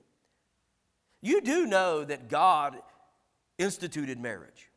You 1.20 1.40
do 1.40 1.66
know 1.66 2.04
that 2.04 2.28
God 2.28 2.78
instituted 3.58 4.18
marriage. 4.18 4.70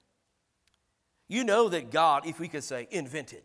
You 1.28 1.44
know 1.44 1.70
that 1.70 1.92
God, 1.92 2.26
if 2.26 2.40
we 2.40 2.48
could 2.48 2.64
say, 2.64 2.88
invented, 2.92 3.44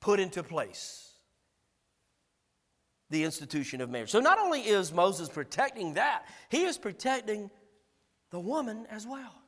put 0.00 0.20
into 0.20 0.42
place 0.42 1.12
the 3.10 3.24
institution 3.24 3.80
of 3.80 3.90
marriage. 3.90 4.10
So 4.10 4.20
not 4.20 4.38
only 4.38 4.60
is 4.60 4.92
Moses 4.92 5.28
protecting 5.28 5.94
that, 5.94 6.24
he 6.48 6.64
is 6.64 6.78
protecting 6.78 7.50
the 8.30 8.40
woman 8.40 8.86
as 8.90 9.06
well. 9.06 9.41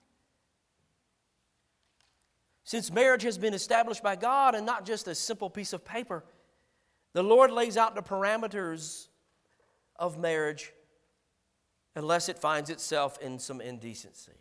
Since 2.64 2.90
marriage 2.90 3.23
has 3.23 3.37
been 3.37 3.52
established 3.52 4.02
by 4.02 4.16
God 4.16 4.54
and 4.54 4.64
not 4.64 4.87
just 4.87 5.06
a 5.06 5.14
simple 5.14 5.50
piece 5.50 5.75
of 5.75 5.85
paper, 5.85 6.25
the 7.12 7.23
Lord 7.23 7.50
lays 7.50 7.76
out 7.76 7.94
the 7.94 8.02
parameters 8.02 9.09
of 9.97 10.18
marriage 10.18 10.73
unless 11.94 12.28
it 12.28 12.38
finds 12.38 12.71
itself 12.71 13.18
in 13.21 13.38
some 13.38 13.61
indecency. 13.61 14.33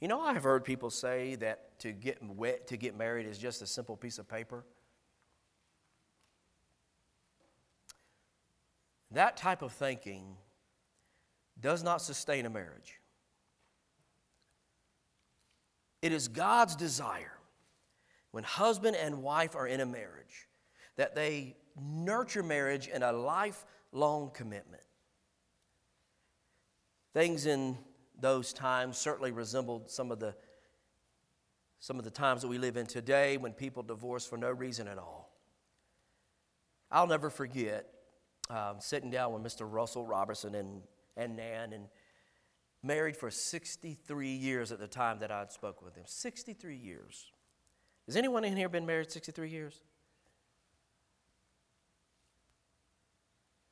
You 0.00 0.08
know, 0.08 0.20
I 0.20 0.32
have 0.32 0.44
heard 0.44 0.64
people 0.64 0.90
say 0.90 1.34
that 1.36 1.78
to 1.80 1.92
get, 1.92 2.22
wet, 2.22 2.68
to 2.68 2.76
get 2.76 2.96
married 2.96 3.26
is 3.26 3.36
just 3.36 3.60
a 3.62 3.66
simple 3.66 3.96
piece 3.96 4.18
of 4.18 4.28
paper. 4.28 4.64
That 9.10 9.36
type 9.36 9.62
of 9.62 9.72
thinking 9.72 10.36
does 11.60 11.82
not 11.82 12.00
sustain 12.00 12.46
a 12.46 12.50
marriage. 12.50 13.00
It 16.02 16.12
is 16.12 16.28
God's 16.28 16.76
desire 16.76 17.35
when 18.36 18.44
husband 18.44 18.94
and 18.94 19.22
wife 19.22 19.56
are 19.56 19.66
in 19.66 19.80
a 19.80 19.86
marriage 19.86 20.46
that 20.96 21.14
they 21.14 21.56
nurture 21.80 22.42
marriage 22.42 22.86
in 22.86 23.02
a 23.02 23.10
lifelong 23.10 24.30
commitment. 24.34 24.82
Things 27.14 27.46
in 27.46 27.78
those 28.20 28.52
times 28.52 28.98
certainly 28.98 29.32
resembled 29.32 29.90
some 29.90 30.12
of 30.12 30.20
the 30.20 30.34
some 31.78 31.98
of 31.98 32.04
the 32.04 32.10
times 32.10 32.42
that 32.42 32.48
we 32.48 32.58
live 32.58 32.76
in 32.76 32.84
today 32.84 33.38
when 33.38 33.54
people 33.54 33.82
divorce 33.82 34.26
for 34.26 34.36
no 34.36 34.50
reason 34.50 34.86
at 34.86 34.98
all. 34.98 35.32
I'll 36.90 37.06
never 37.06 37.30
forget 37.30 37.86
um, 38.50 38.76
sitting 38.80 39.10
down 39.10 39.32
with 39.32 39.42
Mr. 39.42 39.66
Russell 39.66 40.04
Robertson 40.04 40.54
and, 40.54 40.82
and 41.16 41.36
Nan, 41.36 41.72
and 41.72 41.86
married 42.82 43.16
for 43.16 43.30
63 43.30 44.28
years 44.28 44.72
at 44.72 44.78
the 44.78 44.88
time 44.88 45.20
that 45.20 45.30
I'd 45.30 45.52
spoke 45.52 45.82
with 45.82 45.94
him. 45.94 46.04
63 46.04 46.76
years. 46.76 47.30
Has 48.06 48.16
anyone 48.16 48.44
in 48.44 48.56
here 48.56 48.68
been 48.68 48.86
married 48.86 49.10
63 49.10 49.50
years? 49.50 49.80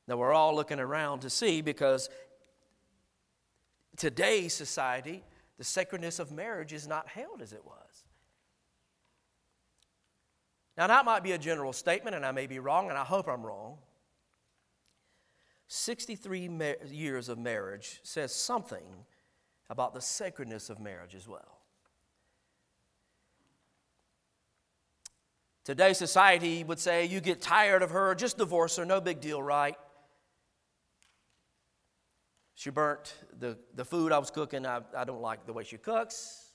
Now 0.07 0.17
we're 0.17 0.33
all 0.33 0.53
looking 0.53 0.79
around 0.79 1.21
to 1.21 1.29
see 1.29 1.61
because 1.61 2.09
today's 3.97 4.53
society, 4.53 5.23
the 5.57 5.63
sacredness 5.63 6.19
of 6.19 6.31
marriage 6.31 6.73
is 6.73 6.87
not 6.87 7.07
held 7.07 7.41
as 7.41 7.53
it 7.53 7.65
was. 7.65 8.03
Now, 10.77 10.87
that 10.87 11.05
might 11.05 11.23
be 11.23 11.31
a 11.31 11.37
general 11.37 11.71
statement, 11.71 12.15
and 12.15 12.25
I 12.25 12.31
may 12.31 12.47
be 12.47 12.59
wrong, 12.59 12.89
and 12.89 12.97
I 12.97 13.05
hope 13.05 13.29
I'm 13.29 13.45
wrong. 13.45 13.77
63 15.67 16.49
ma- 16.49 16.71
years 16.89 17.29
of 17.29 17.37
marriage 17.37 18.01
says 18.03 18.35
something 18.35 19.05
about 19.69 19.93
the 19.93 20.01
sacredness 20.01 20.69
of 20.69 20.79
marriage 20.79 21.15
as 21.15 21.27
well. 21.27 21.61
Today's 25.65 25.97
society 25.97 26.63
would 26.63 26.79
say, 26.79 27.05
you 27.05 27.19
get 27.19 27.41
tired 27.41 27.81
of 27.81 27.89
her, 27.89 28.13
just 28.13 28.37
divorce 28.37 28.77
her, 28.77 28.85
no 28.85 29.01
big 29.01 29.19
deal, 29.19 29.41
right? 29.41 29.75
She 32.53 32.69
burnt 32.69 33.15
the, 33.37 33.57
the 33.73 33.83
food 33.83 34.11
I 34.11 34.19
was 34.19 34.29
cooking. 34.29 34.65
I, 34.65 34.81
I 34.95 35.03
don't 35.03 35.21
like 35.21 35.47
the 35.47 35.53
way 35.53 35.63
she 35.63 35.77
cooks. 35.77 36.51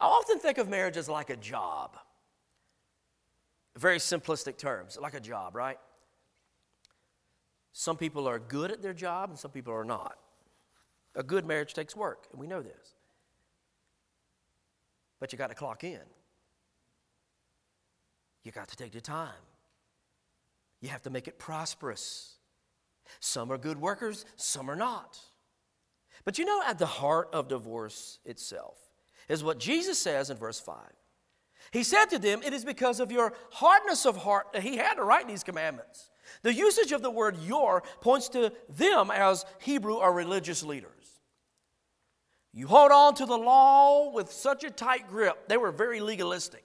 I 0.00 0.06
often 0.06 0.38
think 0.38 0.56
of 0.56 0.70
marriage 0.70 0.96
as 0.96 1.08
like 1.08 1.28
a 1.28 1.36
job. 1.36 1.98
Very 3.76 3.98
simplistic 3.98 4.56
terms, 4.56 4.98
like 5.00 5.14
a 5.14 5.20
job, 5.20 5.54
right? 5.54 5.78
Some 7.72 7.98
people 7.98 8.26
are 8.26 8.38
good 8.38 8.72
at 8.72 8.82
their 8.82 8.94
job 8.94 9.28
and 9.28 9.38
some 9.38 9.50
people 9.50 9.74
are 9.74 9.84
not. 9.84 10.16
A 11.14 11.22
good 11.22 11.44
marriage 11.44 11.74
takes 11.74 11.94
work, 11.94 12.26
and 12.30 12.40
we 12.40 12.46
know 12.46 12.62
this. 12.62 12.94
But 15.20 15.32
you 15.32 15.38
got 15.38 15.48
to 15.48 15.54
clock 15.54 15.84
in. 15.84 16.00
You 18.48 18.52
got 18.52 18.68
to 18.68 18.76
take 18.76 18.92
the 18.92 19.02
time. 19.02 19.28
You 20.80 20.88
have 20.88 21.02
to 21.02 21.10
make 21.10 21.28
it 21.28 21.38
prosperous. 21.38 22.36
Some 23.20 23.52
are 23.52 23.58
good 23.58 23.78
workers, 23.78 24.24
some 24.36 24.70
are 24.70 24.74
not. 24.74 25.18
But 26.24 26.38
you 26.38 26.46
know, 26.46 26.62
at 26.66 26.78
the 26.78 26.86
heart 26.86 27.28
of 27.34 27.48
divorce 27.48 28.20
itself 28.24 28.78
is 29.28 29.44
what 29.44 29.60
Jesus 29.60 29.98
says 29.98 30.30
in 30.30 30.38
verse 30.38 30.58
5. 30.58 30.78
He 31.72 31.82
said 31.82 32.06
to 32.06 32.18
them, 32.18 32.40
It 32.42 32.54
is 32.54 32.64
because 32.64 33.00
of 33.00 33.12
your 33.12 33.34
hardness 33.50 34.06
of 34.06 34.16
heart 34.16 34.54
that 34.54 34.62
he 34.62 34.78
had 34.78 34.94
to 34.94 35.04
write 35.04 35.28
these 35.28 35.44
commandments. 35.44 36.08
The 36.40 36.54
usage 36.54 36.92
of 36.92 37.02
the 37.02 37.10
word 37.10 37.36
your 37.42 37.82
points 38.00 38.30
to 38.30 38.50
them 38.70 39.10
as 39.10 39.44
Hebrew 39.58 39.96
or 39.96 40.10
religious 40.10 40.62
leaders. 40.62 41.20
You 42.54 42.66
hold 42.66 42.92
on 42.92 43.14
to 43.16 43.26
the 43.26 43.36
law 43.36 44.10
with 44.10 44.32
such 44.32 44.64
a 44.64 44.70
tight 44.70 45.06
grip. 45.06 45.48
They 45.48 45.58
were 45.58 45.70
very 45.70 46.00
legalistic. 46.00 46.64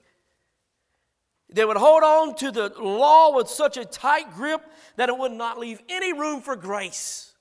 They 1.51 1.65
would 1.65 1.77
hold 1.77 2.03
on 2.03 2.36
to 2.36 2.51
the 2.51 2.73
law 2.79 3.36
with 3.36 3.47
such 3.47 3.77
a 3.77 3.86
tight 3.86 4.34
grip 4.34 4.62
that 4.95 5.10
it 5.10 5.17
would 5.17 5.32
not 5.32 5.60
leave 5.60 5.82
any 5.89 6.13
room 6.13 6.41
for 6.41 6.56
grace. 6.56 7.34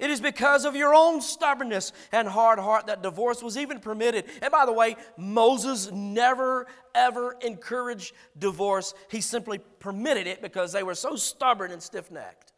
It 0.00 0.10
is 0.10 0.20
because 0.20 0.64
of 0.64 0.74
your 0.74 0.94
own 0.94 1.20
stubbornness 1.20 1.92
and 2.10 2.26
hard 2.26 2.58
heart 2.58 2.86
that 2.86 3.02
divorce 3.02 3.42
was 3.42 3.58
even 3.58 3.80
permitted. 3.80 4.24
And 4.40 4.50
by 4.50 4.64
the 4.64 4.72
way, 4.72 4.96
Moses 5.18 5.90
never, 5.92 6.66
ever 6.94 7.36
encouraged 7.42 8.14
divorce. 8.38 8.94
He 9.10 9.20
simply 9.20 9.58
permitted 9.58 10.26
it 10.26 10.40
because 10.40 10.72
they 10.72 10.82
were 10.82 10.94
so 10.94 11.16
stubborn 11.16 11.70
and 11.70 11.82
stiff 11.82 12.10
necked. 12.10 12.54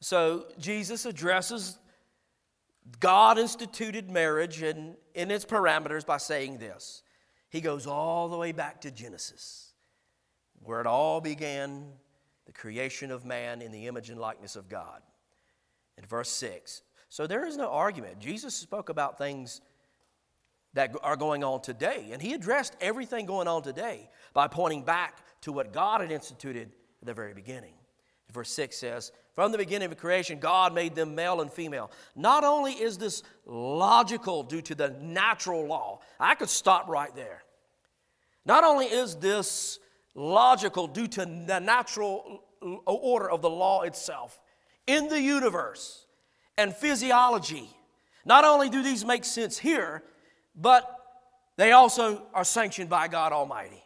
So 0.00 0.46
Jesus 0.58 1.04
addresses 1.04 1.78
God 3.00 3.38
instituted 3.38 4.08
marriage 4.08 4.62
and 4.62 4.94
in 5.14 5.32
its 5.32 5.44
parameters 5.44 6.06
by 6.06 6.18
saying 6.18 6.58
this 6.58 7.02
he 7.54 7.60
goes 7.60 7.86
all 7.86 8.28
the 8.28 8.36
way 8.36 8.50
back 8.50 8.80
to 8.80 8.90
Genesis, 8.90 9.74
where 10.64 10.80
it 10.80 10.88
all 10.88 11.20
began 11.20 11.84
the 12.46 12.52
creation 12.52 13.12
of 13.12 13.24
man 13.24 13.62
in 13.62 13.70
the 13.70 13.86
image 13.86 14.10
and 14.10 14.18
likeness 14.18 14.56
of 14.56 14.68
God. 14.68 15.00
In 15.96 16.04
verse 16.04 16.30
6. 16.30 16.82
So 17.10 17.28
there 17.28 17.46
is 17.46 17.56
no 17.56 17.70
argument. 17.70 18.18
Jesus 18.18 18.56
spoke 18.56 18.88
about 18.88 19.18
things 19.18 19.60
that 20.72 20.96
are 21.04 21.14
going 21.14 21.44
on 21.44 21.60
today, 21.60 22.08
and 22.10 22.20
he 22.20 22.32
addressed 22.32 22.74
everything 22.80 23.24
going 23.24 23.46
on 23.46 23.62
today 23.62 24.10
by 24.32 24.48
pointing 24.48 24.82
back 24.82 25.22
to 25.42 25.52
what 25.52 25.72
God 25.72 26.00
had 26.00 26.10
instituted 26.10 26.72
at 27.02 27.06
the 27.06 27.14
very 27.14 27.34
beginning. 27.34 27.74
Verse 28.34 28.50
6 28.50 28.76
says, 28.76 29.12
From 29.36 29.52
the 29.52 29.58
beginning 29.58 29.90
of 29.90 29.96
creation, 29.96 30.40
God 30.40 30.74
made 30.74 30.96
them 30.96 31.14
male 31.14 31.40
and 31.40 31.50
female. 31.50 31.92
Not 32.16 32.42
only 32.42 32.72
is 32.72 32.98
this 32.98 33.22
logical 33.46 34.42
due 34.42 34.60
to 34.62 34.74
the 34.74 34.90
natural 35.00 35.64
law, 35.66 36.00
I 36.18 36.34
could 36.34 36.48
stop 36.48 36.88
right 36.88 37.14
there. 37.14 37.44
Not 38.44 38.64
only 38.64 38.86
is 38.86 39.14
this 39.14 39.78
logical 40.16 40.88
due 40.88 41.06
to 41.06 41.20
the 41.20 41.60
natural 41.60 42.42
order 42.86 43.30
of 43.30 43.40
the 43.40 43.50
law 43.50 43.82
itself 43.82 44.42
in 44.88 45.08
the 45.08 45.20
universe 45.20 46.06
and 46.58 46.74
physiology, 46.74 47.70
not 48.24 48.44
only 48.44 48.68
do 48.68 48.82
these 48.82 49.04
make 49.04 49.24
sense 49.24 49.56
here, 49.56 50.02
but 50.56 50.90
they 51.56 51.70
also 51.70 52.26
are 52.34 52.44
sanctioned 52.44 52.90
by 52.90 53.06
God 53.06 53.32
Almighty. 53.32 53.83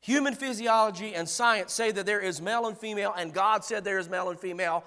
Human 0.00 0.34
physiology 0.34 1.14
and 1.14 1.28
science 1.28 1.72
say 1.72 1.90
that 1.90 2.06
there 2.06 2.20
is 2.20 2.40
male 2.40 2.66
and 2.66 2.78
female, 2.78 3.14
and 3.16 3.32
God 3.32 3.64
said 3.64 3.84
there 3.84 3.98
is 3.98 4.08
male 4.08 4.30
and 4.30 4.38
female. 4.38 4.84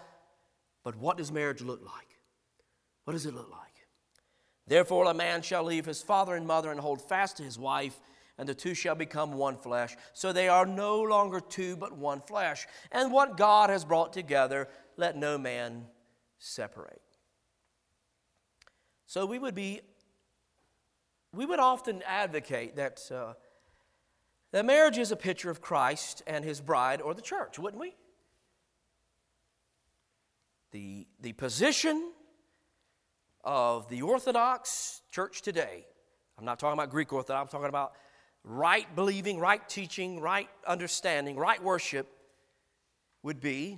But 0.83 0.95
what 0.95 1.17
does 1.17 1.31
marriage 1.31 1.61
look 1.61 1.81
like? 1.83 2.17
What 3.03 3.13
does 3.13 3.25
it 3.25 3.33
look 3.33 3.51
like? 3.51 3.59
Therefore, 4.67 5.05
a 5.05 5.13
man 5.13 5.41
shall 5.41 5.63
leave 5.63 5.85
his 5.85 6.01
father 6.01 6.35
and 6.35 6.47
mother 6.47 6.71
and 6.71 6.79
hold 6.79 7.01
fast 7.01 7.37
to 7.37 7.43
his 7.43 7.59
wife 7.59 7.99
and 8.41 8.49
the 8.49 8.55
two 8.55 8.73
shall 8.73 8.95
become 8.95 9.33
one 9.33 9.55
flesh. 9.55 9.95
So 10.13 10.33
they 10.33 10.49
are 10.49 10.65
no 10.65 10.99
longer 11.01 11.39
two, 11.39 11.75
but 11.75 11.95
one 11.95 12.21
flesh. 12.21 12.65
And 12.91 13.11
what 13.11 13.37
God 13.37 13.69
has 13.69 13.85
brought 13.85 14.13
together, 14.13 14.67
let 14.97 15.15
no 15.15 15.37
man 15.37 15.85
separate. 16.39 17.03
So 19.05 19.27
we 19.27 19.37
would 19.37 19.53
be, 19.53 19.81
we 21.35 21.45
would 21.45 21.59
often 21.59 22.01
advocate 22.07 22.77
that, 22.77 23.01
uh, 23.11 23.33
that 24.51 24.65
marriage 24.65 24.97
is 24.97 25.11
a 25.11 25.15
picture 25.15 25.49
of 25.49 25.61
Christ 25.61 26.23
and 26.27 26.43
his 26.43 26.61
bride 26.61 27.01
or 27.01 27.13
the 27.13 27.21
church, 27.21 27.57
wouldn't 27.59 27.81
we? 27.81 27.95
The, 30.71 31.07
the 31.21 31.33
position 31.33 32.11
of 33.43 33.89
the 33.89 34.01
Orthodox 34.01 35.01
church 35.11 35.41
today 35.41 35.85
I'm 36.41 36.45
not 36.45 36.57
talking 36.57 36.73
about 36.73 36.89
Greek 36.89 37.13
Orthodox, 37.13 37.53
I'm 37.53 37.59
talking 37.59 37.69
about 37.69 37.93
right 38.43 38.87
believing, 38.95 39.37
right 39.37 39.61
teaching, 39.69 40.19
right 40.19 40.49
understanding, 40.65 41.35
right 41.35 41.61
worship 41.61 42.07
would 43.21 43.39
be 43.39 43.77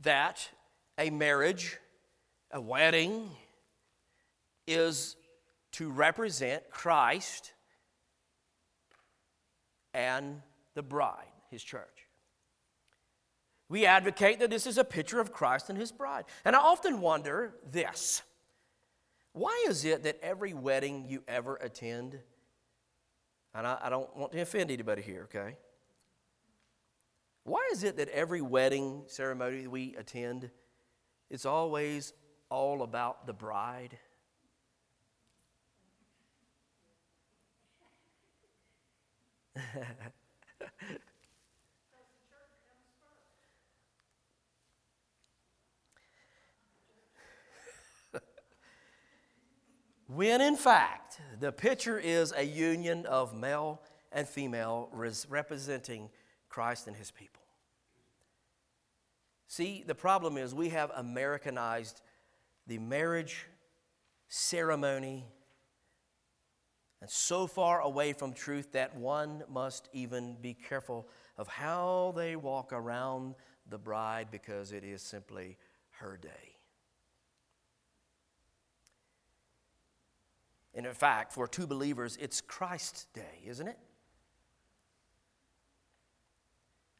that 0.00 0.50
a 0.98 1.10
marriage, 1.10 1.78
a 2.50 2.60
wedding, 2.60 3.30
is 4.66 5.14
to 5.72 5.88
represent 5.88 6.68
Christ 6.70 7.52
and 9.96 10.42
the 10.74 10.82
bride, 10.82 11.32
his 11.50 11.64
church. 11.64 12.06
We 13.68 13.86
advocate 13.86 14.38
that 14.40 14.50
this 14.50 14.66
is 14.66 14.78
a 14.78 14.84
picture 14.84 15.18
of 15.18 15.32
Christ 15.32 15.70
and 15.70 15.78
his 15.78 15.90
bride. 15.90 16.26
And 16.44 16.54
I 16.54 16.60
often 16.60 17.00
wonder 17.00 17.54
this 17.72 18.22
why 19.32 19.66
is 19.68 19.84
it 19.84 20.04
that 20.04 20.18
every 20.22 20.54
wedding 20.54 21.04
you 21.06 21.22
ever 21.28 21.56
attend, 21.56 22.18
and 23.54 23.66
I, 23.66 23.78
I 23.82 23.90
don't 23.90 24.14
want 24.16 24.32
to 24.32 24.40
offend 24.40 24.70
anybody 24.70 25.02
here, 25.02 25.24
okay? 25.24 25.56
Why 27.44 27.68
is 27.70 27.84
it 27.84 27.98
that 27.98 28.08
every 28.10 28.40
wedding 28.40 29.02
ceremony 29.08 29.66
we 29.66 29.94
attend, 29.96 30.50
it's 31.28 31.44
always 31.44 32.14
all 32.50 32.82
about 32.82 33.26
the 33.26 33.34
bride? 33.34 33.98
when 50.08 50.40
in 50.40 50.56
fact 50.56 51.20
the 51.40 51.52
picture 51.52 51.98
is 51.98 52.32
a 52.36 52.42
union 52.42 53.06
of 53.06 53.34
male 53.34 53.80
and 54.12 54.28
female 54.28 54.88
representing 55.28 56.08
Christ 56.48 56.86
and 56.86 56.96
his 56.96 57.10
people. 57.10 57.42
See, 59.46 59.84
the 59.86 59.94
problem 59.94 60.36
is 60.36 60.54
we 60.54 60.70
have 60.70 60.90
Americanized 60.96 62.00
the 62.66 62.78
marriage 62.78 63.46
ceremony 64.28 65.24
and 67.06 67.10
so 67.12 67.46
far 67.46 67.82
away 67.82 68.12
from 68.12 68.32
truth 68.32 68.72
that 68.72 68.96
one 68.96 69.44
must 69.48 69.88
even 69.92 70.36
be 70.42 70.54
careful 70.54 71.06
of 71.38 71.46
how 71.46 72.12
they 72.16 72.34
walk 72.34 72.72
around 72.72 73.36
the 73.70 73.78
bride 73.78 74.26
because 74.32 74.72
it 74.72 74.82
is 74.82 75.02
simply 75.02 75.56
her 76.00 76.18
day. 76.20 76.56
And 80.74 80.84
in 80.84 80.94
fact, 80.94 81.32
for 81.32 81.46
two 81.46 81.68
believers, 81.68 82.18
it's 82.20 82.40
Christ's 82.40 83.06
day, 83.14 83.44
isn't 83.46 83.68
it? 83.68 83.78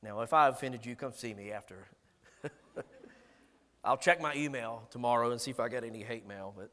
Now, 0.05 0.21
if 0.21 0.33
I 0.33 0.47
offended 0.47 0.87
you, 0.87 0.95
come 0.95 1.15
see 1.15 1.35
me 1.35 1.51
after. 1.51 1.89
I'll 3.85 3.97
check 3.97 4.23
my 4.23 4.37
email 4.37 4.87
tomorrow 4.89 5.33
and 5.33 5.41
see 5.41 5.51
if 5.51 5.59
I 5.59 5.69
got 5.69 5.83
any 5.83 6.05
hate 6.05 6.29
mail, 6.29 6.55
but 6.57 6.71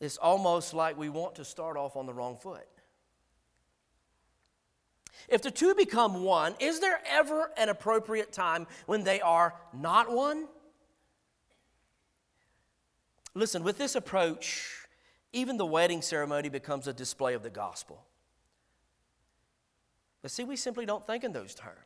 it's 0.00 0.16
almost 0.16 0.74
like 0.74 0.96
we 0.96 1.08
want 1.08 1.34
to 1.36 1.44
start 1.44 1.76
off 1.76 1.96
on 1.96 2.06
the 2.06 2.14
wrong 2.14 2.36
foot. 2.36 2.66
If 5.28 5.42
the 5.42 5.50
two 5.50 5.74
become 5.74 6.22
one, 6.22 6.54
is 6.60 6.80
there 6.80 7.00
ever 7.06 7.50
an 7.56 7.68
appropriate 7.68 8.32
time 8.32 8.66
when 8.86 9.04
they 9.04 9.20
are 9.20 9.54
not 9.72 10.10
one? 10.10 10.46
Listen, 13.34 13.62
with 13.62 13.76
this 13.76 13.94
approach, 13.94 14.86
even 15.32 15.56
the 15.56 15.66
wedding 15.66 16.02
ceremony 16.02 16.48
becomes 16.48 16.86
a 16.86 16.92
display 16.92 17.34
of 17.34 17.42
the 17.42 17.50
gospel. 17.50 18.04
But 20.22 20.30
see, 20.30 20.44
we 20.44 20.56
simply 20.56 20.86
don't 20.86 21.06
think 21.06 21.24
in 21.24 21.32
those 21.32 21.54
terms. 21.54 21.76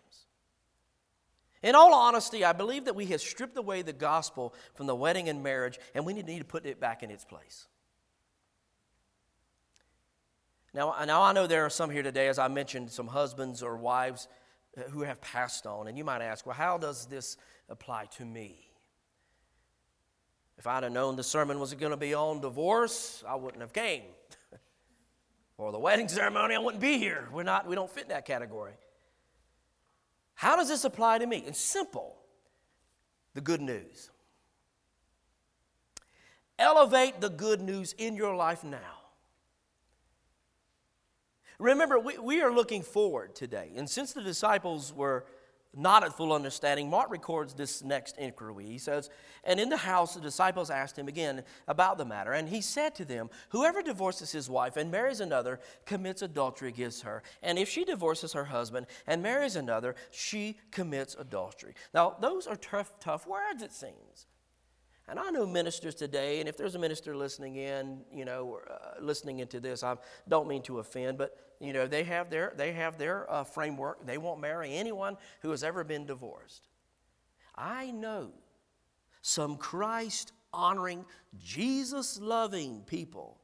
In 1.63 1.75
all 1.75 1.95
honesty, 1.95 2.45
I 2.45 2.53
believe 2.53 2.85
that 2.87 2.97
we 2.97 3.07
have 3.07 3.21
stripped 3.21 3.57
away 3.57 3.83
the 3.83 3.93
gospel 3.93 4.55
from 4.75 4.87
the 4.87 4.97
wedding 4.97 5.29
and 5.29 5.43
marriage, 5.43 5.79
and 5.95 6.05
we 6.05 6.13
need 6.13 6.39
to 6.39 6.45
put 6.45 6.67
it 6.67 6.81
back 6.81 7.03
in 7.03 7.11
its 7.11 7.25
place. 7.25 7.67
Now, 10.75 10.95
now 11.05 11.23
I 11.23 11.33
know 11.33 11.47
there 11.47 11.67
are 11.67 11.71
some 11.71 11.91
here 11.91 12.03
today, 12.03 12.29
as 12.29 12.39
I 12.39 12.49
mentioned, 12.49 12.91
some 12.91 13.07
husbands 13.07 13.63
or 13.63 13.77
wives 13.77 14.29
uh, 14.77 14.83
who 14.91 15.03
have 15.03 15.21
passed 15.21 15.67
on, 15.67 15.87
and 15.87 15.99
you 15.99 16.05
might 16.05 16.23
ask, 16.23 16.47
well, 16.47 16.55
how 16.55 16.79
does 16.79 17.07
this 17.07 17.37
apply 17.69 18.07
to 18.17 18.25
me? 18.25 18.71
If 20.57 20.67
I'd 20.67 20.83
have 20.83 20.93
known 20.93 21.17
the 21.17 21.23
sermon 21.23 21.59
was 21.59 21.75
going 21.75 21.91
to 21.91 21.97
be 21.97 22.15
on 22.15 22.41
divorce, 22.41 23.23
I 23.29 23.35
wouldn't 23.35 23.61
have 23.61 23.73
came. 23.73 24.03
or 25.59 25.73
the 25.73 25.79
wedding 25.79 26.09
ceremony, 26.09 26.55
I 26.55 26.59
wouldn't 26.59 26.81
be 26.81 26.99
here. 26.99 27.29
We're 27.33 27.43
not, 27.43 27.67
we 27.67 27.75
don't 27.75 27.91
fit 27.91 28.05
in 28.05 28.09
that 28.11 28.25
category. 28.25 28.75
How 30.35 30.57
does 30.57 30.69
this 30.69 30.85
apply 30.85 31.19
to 31.19 31.27
me? 31.27 31.45
It's 31.47 31.61
simple. 31.61 32.17
The 33.35 33.41
good 33.41 33.61
news. 33.61 34.11
Elevate 36.59 37.21
the 37.21 37.31
good 37.31 37.61
news 37.61 37.95
in 37.99 38.17
your 38.17 38.35
life 38.35 38.65
now. 38.65 39.02
Remember, 41.63 41.97
we, 42.01 42.19
we 42.19 42.41
are 42.41 42.53
looking 42.53 42.83
forward 42.83 43.37
today. 43.37 43.71
And 43.77 43.89
since 43.89 44.13
the 44.13 44.21
disciples 44.21 44.93
were 44.93 45.25
not 45.75 46.03
at 46.03 46.13
full 46.13 46.33
understanding, 46.33 46.91
Mark 46.91 47.09
records 47.09 47.55
this 47.55 47.85
next 47.85 48.19
inquiry. 48.19 48.67
He 48.67 48.79
says, 48.79 49.09
And 49.45 49.61
in 49.61 49.69
the 49.69 49.77
house, 49.77 50.15
the 50.15 50.21
disciples 50.21 50.71
asked 50.71 50.99
him 50.99 51.07
again 51.07 51.45
about 51.69 51.99
the 51.99 52.05
matter. 52.05 52.33
And 52.33 52.49
he 52.49 52.61
said 52.61 52.97
to 52.97 53.05
them, 53.05 53.31
Whoever 53.51 53.81
divorces 53.81 54.33
his 54.33 54.51
wife 54.51 54.77
and 54.77 54.91
marries 54.91 55.21
another 55.21 55.61
commits 55.87 56.21
adultery 56.21 56.69
against 56.69 57.05
her. 57.05 57.23
And 57.45 57.59
if 57.61 57.69
she 57.69 57.85
divorces 57.85 58.33
her 58.33 58.47
husband 58.47 58.87
and 59.07 59.23
marries 59.23 59.55
another, 59.55 59.95
she 60.11 60.59
commits 60.73 61.15
adultery. 61.17 61.75
Now, 61.95 62.17
those 62.21 62.49
are 62.49 62.57
tough, 62.57 62.99
tough 62.99 63.25
words, 63.25 63.63
it 63.63 63.73
seems. 63.73 64.27
And 65.13 65.21
I 65.21 65.29
know 65.29 65.45
ministers 65.45 65.95
today, 65.95 66.41
and 66.41 66.49
if 66.49 66.57
there's 66.57 66.75
a 66.75 66.79
minister 66.79 67.15
listening 67.15 67.57
in, 67.57 68.01
you 68.11 68.25
know, 68.25 68.61
uh, 68.67 68.99
listening 68.99 69.41
into 69.41 69.61
this, 69.61 69.83
I 69.83 69.97
don't 70.27 70.49
mean 70.49 70.63
to 70.63 70.79
offend, 70.79 71.19
but 71.19 71.37
you 71.61 71.75
know, 71.75 71.87
they 71.87 72.03
have 72.05 72.31
their, 72.31 72.55
they 72.57 72.73
have 72.73 72.97
their 72.97 73.31
uh, 73.31 73.45
framework. 73.45 74.07
They 74.07 74.17
won't 74.17 74.41
marry 74.41 74.75
anyone 74.75 75.19
who 75.43 75.51
has 75.51 75.63
ever 75.63 75.85
been 75.85 76.07
divorced. 76.07 76.67
I 77.55 77.91
know 77.91 78.31
some 79.21 79.59
Christ 79.59 80.33
honoring, 80.51 81.05
Jesus 81.39 82.19
loving 82.19 82.81
people 82.87 83.39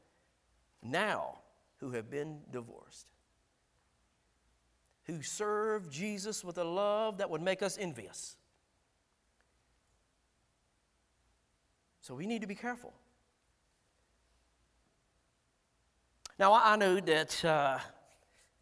now 0.83 1.41
who 1.81 1.91
have 1.91 2.09
been 2.09 2.39
divorced, 2.51 3.09
who 5.05 5.21
serve 5.21 5.91
Jesus 5.91 6.43
with 6.43 6.57
a 6.57 6.65
love 6.65 7.19
that 7.19 7.29
would 7.29 7.43
make 7.43 7.63
us 7.63 7.77
envious. 7.77 8.38
So 12.09 12.15
we 12.15 12.25
need 12.25 12.41
to 12.41 12.47
be 12.47 12.55
careful. 12.55 12.95
Now, 16.39 16.55
I 16.55 16.75
know 16.77 17.01
that 17.01 17.45
uh, 17.45 17.81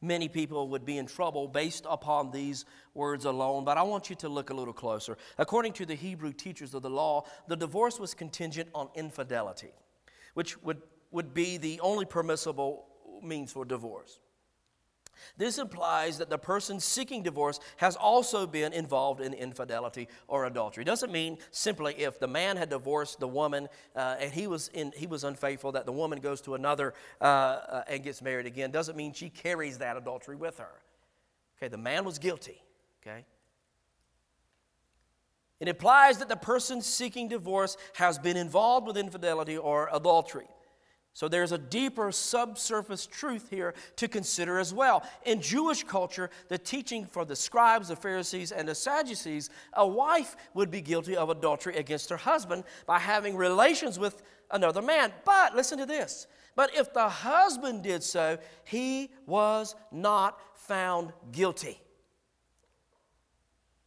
many 0.02 0.26
people 0.28 0.66
would 0.70 0.84
be 0.84 0.98
in 0.98 1.06
trouble 1.06 1.46
based 1.46 1.86
upon 1.88 2.32
these 2.32 2.64
words 2.92 3.24
alone, 3.24 3.64
but 3.64 3.78
I 3.78 3.82
want 3.82 4.10
you 4.10 4.16
to 4.16 4.28
look 4.28 4.50
a 4.50 4.54
little 4.54 4.74
closer. 4.74 5.16
According 5.38 5.74
to 5.74 5.86
the 5.86 5.94
Hebrew 5.94 6.32
teachers 6.32 6.74
of 6.74 6.82
the 6.82 6.90
law, 6.90 7.22
the 7.46 7.54
divorce 7.54 8.00
was 8.00 8.14
contingent 8.14 8.68
on 8.74 8.88
infidelity, 8.96 9.70
which 10.34 10.60
would, 10.64 10.82
would 11.12 11.32
be 11.32 11.56
the 11.56 11.78
only 11.78 12.04
permissible 12.04 12.86
means 13.22 13.52
for 13.52 13.64
divorce. 13.64 14.18
This 15.36 15.58
implies 15.58 16.18
that 16.18 16.30
the 16.30 16.38
person 16.38 16.80
seeking 16.80 17.22
divorce 17.22 17.60
has 17.76 17.96
also 17.96 18.46
been 18.46 18.72
involved 18.72 19.20
in 19.20 19.32
infidelity 19.34 20.08
or 20.28 20.46
adultery. 20.46 20.82
It 20.82 20.86
doesn't 20.86 21.12
mean 21.12 21.38
simply 21.50 21.94
if 21.94 22.18
the 22.18 22.28
man 22.28 22.56
had 22.56 22.70
divorced 22.70 23.20
the 23.20 23.28
woman 23.28 23.68
uh, 23.94 24.16
and 24.20 24.32
he 24.32 24.46
was, 24.46 24.68
in, 24.68 24.92
he 24.96 25.06
was 25.06 25.24
unfaithful 25.24 25.72
that 25.72 25.86
the 25.86 25.92
woman 25.92 26.20
goes 26.20 26.40
to 26.42 26.54
another 26.54 26.94
uh, 27.20 27.24
uh, 27.24 27.82
and 27.88 28.02
gets 28.02 28.22
married 28.22 28.46
again. 28.46 28.70
Doesn't 28.70 28.96
mean 28.96 29.12
she 29.12 29.28
carries 29.28 29.78
that 29.78 29.96
adultery 29.96 30.36
with 30.36 30.58
her. 30.58 30.82
Okay, 31.58 31.68
the 31.68 31.78
man 31.78 32.04
was 32.04 32.18
guilty. 32.18 32.62
Okay? 33.02 33.24
It 35.58 35.68
implies 35.68 36.18
that 36.18 36.28
the 36.28 36.36
person 36.36 36.82
seeking 36.82 37.28
divorce 37.28 37.76
has 37.94 38.18
been 38.18 38.36
involved 38.36 38.86
with 38.86 38.96
infidelity 38.96 39.56
or 39.56 39.88
adultery. 39.92 40.48
So 41.16 41.28
there's 41.28 41.52
a 41.52 41.56
deeper 41.56 42.12
subsurface 42.12 43.06
truth 43.06 43.48
here 43.48 43.72
to 43.96 44.06
consider 44.06 44.58
as 44.58 44.74
well. 44.74 45.02
In 45.24 45.40
Jewish 45.40 45.82
culture, 45.82 46.28
the 46.48 46.58
teaching 46.58 47.06
for 47.06 47.24
the 47.24 47.34
scribes, 47.34 47.88
the 47.88 47.96
Pharisees, 47.96 48.52
and 48.52 48.68
the 48.68 48.74
Sadducees, 48.74 49.48
a 49.72 49.88
wife 49.88 50.36
would 50.52 50.70
be 50.70 50.82
guilty 50.82 51.16
of 51.16 51.30
adultery 51.30 51.74
against 51.76 52.10
her 52.10 52.18
husband 52.18 52.64
by 52.84 52.98
having 52.98 53.34
relations 53.34 53.98
with 53.98 54.22
another 54.50 54.82
man. 54.82 55.10
But 55.24 55.56
listen 55.56 55.78
to 55.78 55.86
this. 55.86 56.26
But 56.54 56.76
if 56.76 56.92
the 56.92 57.08
husband 57.08 57.82
did 57.82 58.02
so, 58.02 58.36
he 58.64 59.08
was 59.24 59.74
not 59.90 60.38
found 60.54 61.14
guilty. 61.32 61.80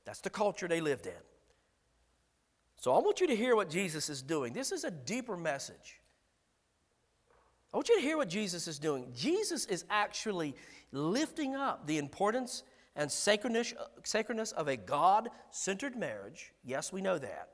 That's 0.03 0.21
the 0.21 0.31
culture 0.31 0.67
they 0.67 0.81
lived 0.81 1.05
in. 1.05 1.13
So 2.77 2.91
I 2.95 2.97
want 2.97 3.21
you 3.21 3.27
to 3.27 3.35
hear 3.35 3.55
what 3.55 3.69
Jesus 3.69 4.09
is 4.09 4.23
doing. 4.23 4.51
This 4.51 4.71
is 4.71 4.83
a 4.83 4.89
deeper 4.89 5.37
message. 5.37 5.98
I 7.73 7.77
want 7.77 7.89
you 7.89 7.97
to 7.97 8.01
hear 8.01 8.17
what 8.17 8.29
Jesus 8.29 8.67
is 8.67 8.79
doing. 8.79 9.11
Jesus 9.15 9.65
is 9.65 9.85
actually 9.89 10.55
lifting 10.91 11.55
up 11.55 11.85
the 11.85 11.97
importance 11.97 12.63
and 12.95 13.11
sacredness, 13.11 14.51
of 14.51 14.67
a 14.67 14.75
God 14.75 15.29
centered 15.51 15.95
marriage. 15.95 16.51
Yes, 16.63 16.91
we 16.91 17.01
know 17.01 17.17
that. 17.17 17.49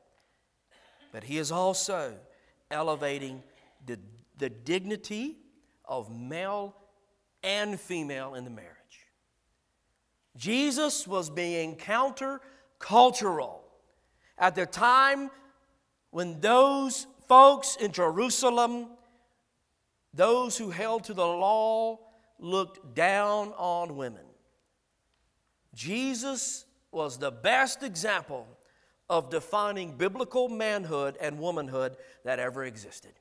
But 1.11 1.23
he 1.23 1.37
is 1.37 1.51
also 1.51 2.15
elevating 2.71 3.43
the, 3.85 3.99
the 4.37 4.49
dignity 4.49 5.37
of 5.83 6.09
male 6.09 6.75
and 7.43 7.79
female 7.79 8.33
in 8.33 8.43
the 8.43 8.49
marriage. 8.49 8.71
Jesus 10.35 11.07
was 11.07 11.29
being 11.29 11.75
countercultural 11.75 13.59
at 14.37 14.55
the 14.55 14.65
time 14.65 15.29
when 16.09 16.39
those 16.39 17.07
folks 17.27 17.75
in 17.75 17.91
Jerusalem, 17.91 18.87
those 20.15 20.57
who 20.57 20.69
held 20.69 21.03
to 21.05 21.13
the 21.13 21.25
law, 21.25 21.99
looked 22.39 22.95
down 22.95 23.53
on 23.57 23.95
women. 23.95 24.25
Jesus 25.73 26.65
was 26.91 27.17
the 27.17 27.31
best 27.31 27.83
example 27.83 28.47
of 29.09 29.29
defining 29.29 29.95
biblical 29.95 30.49
manhood 30.49 31.17
and 31.19 31.39
womanhood 31.39 31.97
that 32.23 32.39
ever 32.39 32.63
existed. 32.63 33.11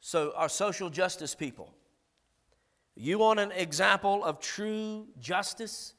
So, 0.00 0.32
our 0.36 0.48
social 0.48 0.90
justice 0.90 1.34
people, 1.34 1.72
you 2.94 3.18
want 3.18 3.40
an 3.40 3.52
example 3.52 4.24
of 4.24 4.40
true 4.40 5.06
justice, 5.18 5.94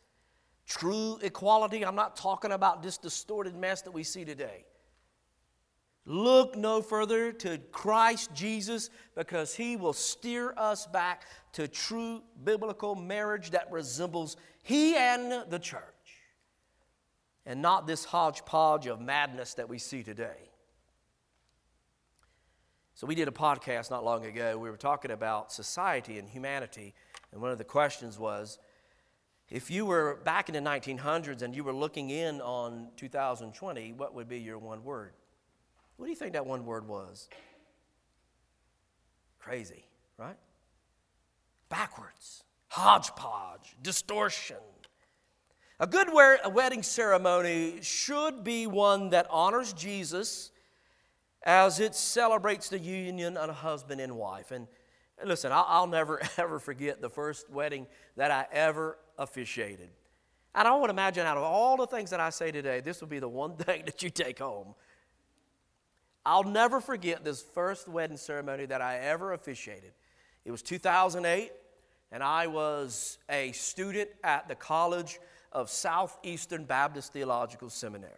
true 0.67 1.17
equality? 1.21 1.85
I'm 1.85 1.95
not 1.95 2.15
talking 2.15 2.51
about 2.51 2.83
this 2.83 2.97
distorted 2.97 3.55
mess 3.55 3.81
that 3.83 3.91
we 3.91 4.03
see 4.03 4.25
today. 4.25 4.65
Look 6.05 6.55
no 6.55 6.81
further 6.83 7.31
to 7.31 7.57
Christ 7.71 8.31
Jesus 8.33 8.91
because 9.15 9.55
he 9.55 9.75
will 9.75 9.93
steer 9.93 10.53
us 10.55 10.85
back 10.85 11.23
to 11.53 11.67
true 11.67 12.21
biblical 12.43 12.93
marriage 12.93 13.51
that 13.51 13.71
resembles 13.71 14.37
he 14.61 14.95
and 14.95 15.49
the 15.49 15.57
church 15.57 15.81
and 17.45 17.61
not 17.61 17.87
this 17.87 18.05
hodgepodge 18.05 18.87
of 18.87 19.01
madness 19.01 19.55
that 19.55 19.67
we 19.67 19.79
see 19.79 20.03
today. 20.03 20.49
So, 22.93 23.05
we 23.05 23.15
did 23.15 23.27
a 23.27 23.31
podcast 23.31 23.91
not 23.91 24.05
long 24.05 24.25
ago. 24.25 24.57
We 24.57 24.69
were 24.69 24.77
talking 24.77 25.11
about 25.11 25.51
society 25.51 26.17
and 26.17 26.29
humanity, 26.29 26.93
and 27.33 27.41
one 27.41 27.51
of 27.51 27.57
the 27.57 27.65
questions 27.65 28.17
was 28.17 28.57
if 29.49 29.69
you 29.69 29.85
were 29.85 30.21
back 30.23 30.49
in 30.49 30.55
the 30.55 30.69
1900s 30.69 31.41
and 31.41 31.53
you 31.53 31.63
were 31.63 31.73
looking 31.73 32.09
in 32.09 32.39
on 32.41 32.87
2020, 32.95 33.93
what 33.93 34.15
would 34.15 34.29
be 34.29 34.39
your 34.39 34.57
one 34.57 34.83
word? 34.83 35.13
What 35.97 36.07
do 36.07 36.09
you 36.09 36.15
think 36.15 36.33
that 36.33 36.45
one 36.45 36.65
word 36.65 36.87
was? 36.87 37.29
Crazy, 39.39 39.85
right? 40.17 40.37
Backwards, 41.69 42.43
hodgepodge, 42.67 43.75
distortion. 43.81 44.57
A 45.79 45.87
good 45.87 46.07
wedding 46.11 46.83
ceremony 46.83 47.79
should 47.81 48.43
be 48.43 48.65
one 48.65 49.09
that 49.09 49.27
honors 49.29 49.73
Jesus 49.73 50.51
as 51.43 51.79
it 51.79 51.95
celebrates 51.95 52.69
the 52.69 52.79
union 52.79 53.37
of 53.37 53.49
a 53.49 53.53
husband 53.53 54.01
and 54.01 54.17
wife. 54.17 54.51
And 54.51 54.67
listen, 55.23 55.51
I'll, 55.53 55.87
never 55.87 56.21
ever 56.37 56.59
forget 56.59 57.01
the 57.01 57.09
first 57.09 57.49
wedding 57.49 57.87
that 58.15 58.31
I 58.31 58.47
ever 58.51 58.97
officiated. 59.17 59.89
And 60.55 60.67
I 60.67 60.75
would 60.75 60.89
imagine 60.89 61.25
out 61.25 61.37
of 61.37 61.43
all 61.43 61.77
the 61.77 61.87
things 61.87 62.09
that 62.11 62.19
I 62.19 62.29
say 62.29 62.51
today, 62.51 62.79
this 62.79 63.01
will 63.01 63.09
be 63.09 63.19
the 63.19 63.29
one 63.29 63.55
thing 63.57 63.83
that 63.85 64.01
you 64.01 64.09
take 64.09 64.39
home. 64.39 64.75
I'll 66.25 66.43
never 66.43 66.81
forget 66.81 67.23
this 67.23 67.41
first 67.41 67.87
wedding 67.87 68.17
ceremony 68.17 68.65
that 68.65 68.81
I 68.81 68.97
ever 68.97 69.33
officiated. 69.33 69.91
It 70.43 70.51
was 70.51 70.61
2008, 70.63 71.51
and 72.11 72.23
I 72.23 72.47
was 72.47 73.19
a 73.29 73.51
student 73.51 74.09
at 74.23 74.47
the 74.47 74.55
College 74.55 75.19
of 75.51 75.69
Southeastern 75.69 76.65
Baptist 76.65 77.13
Theological 77.13 77.69
Seminary. 77.69 78.11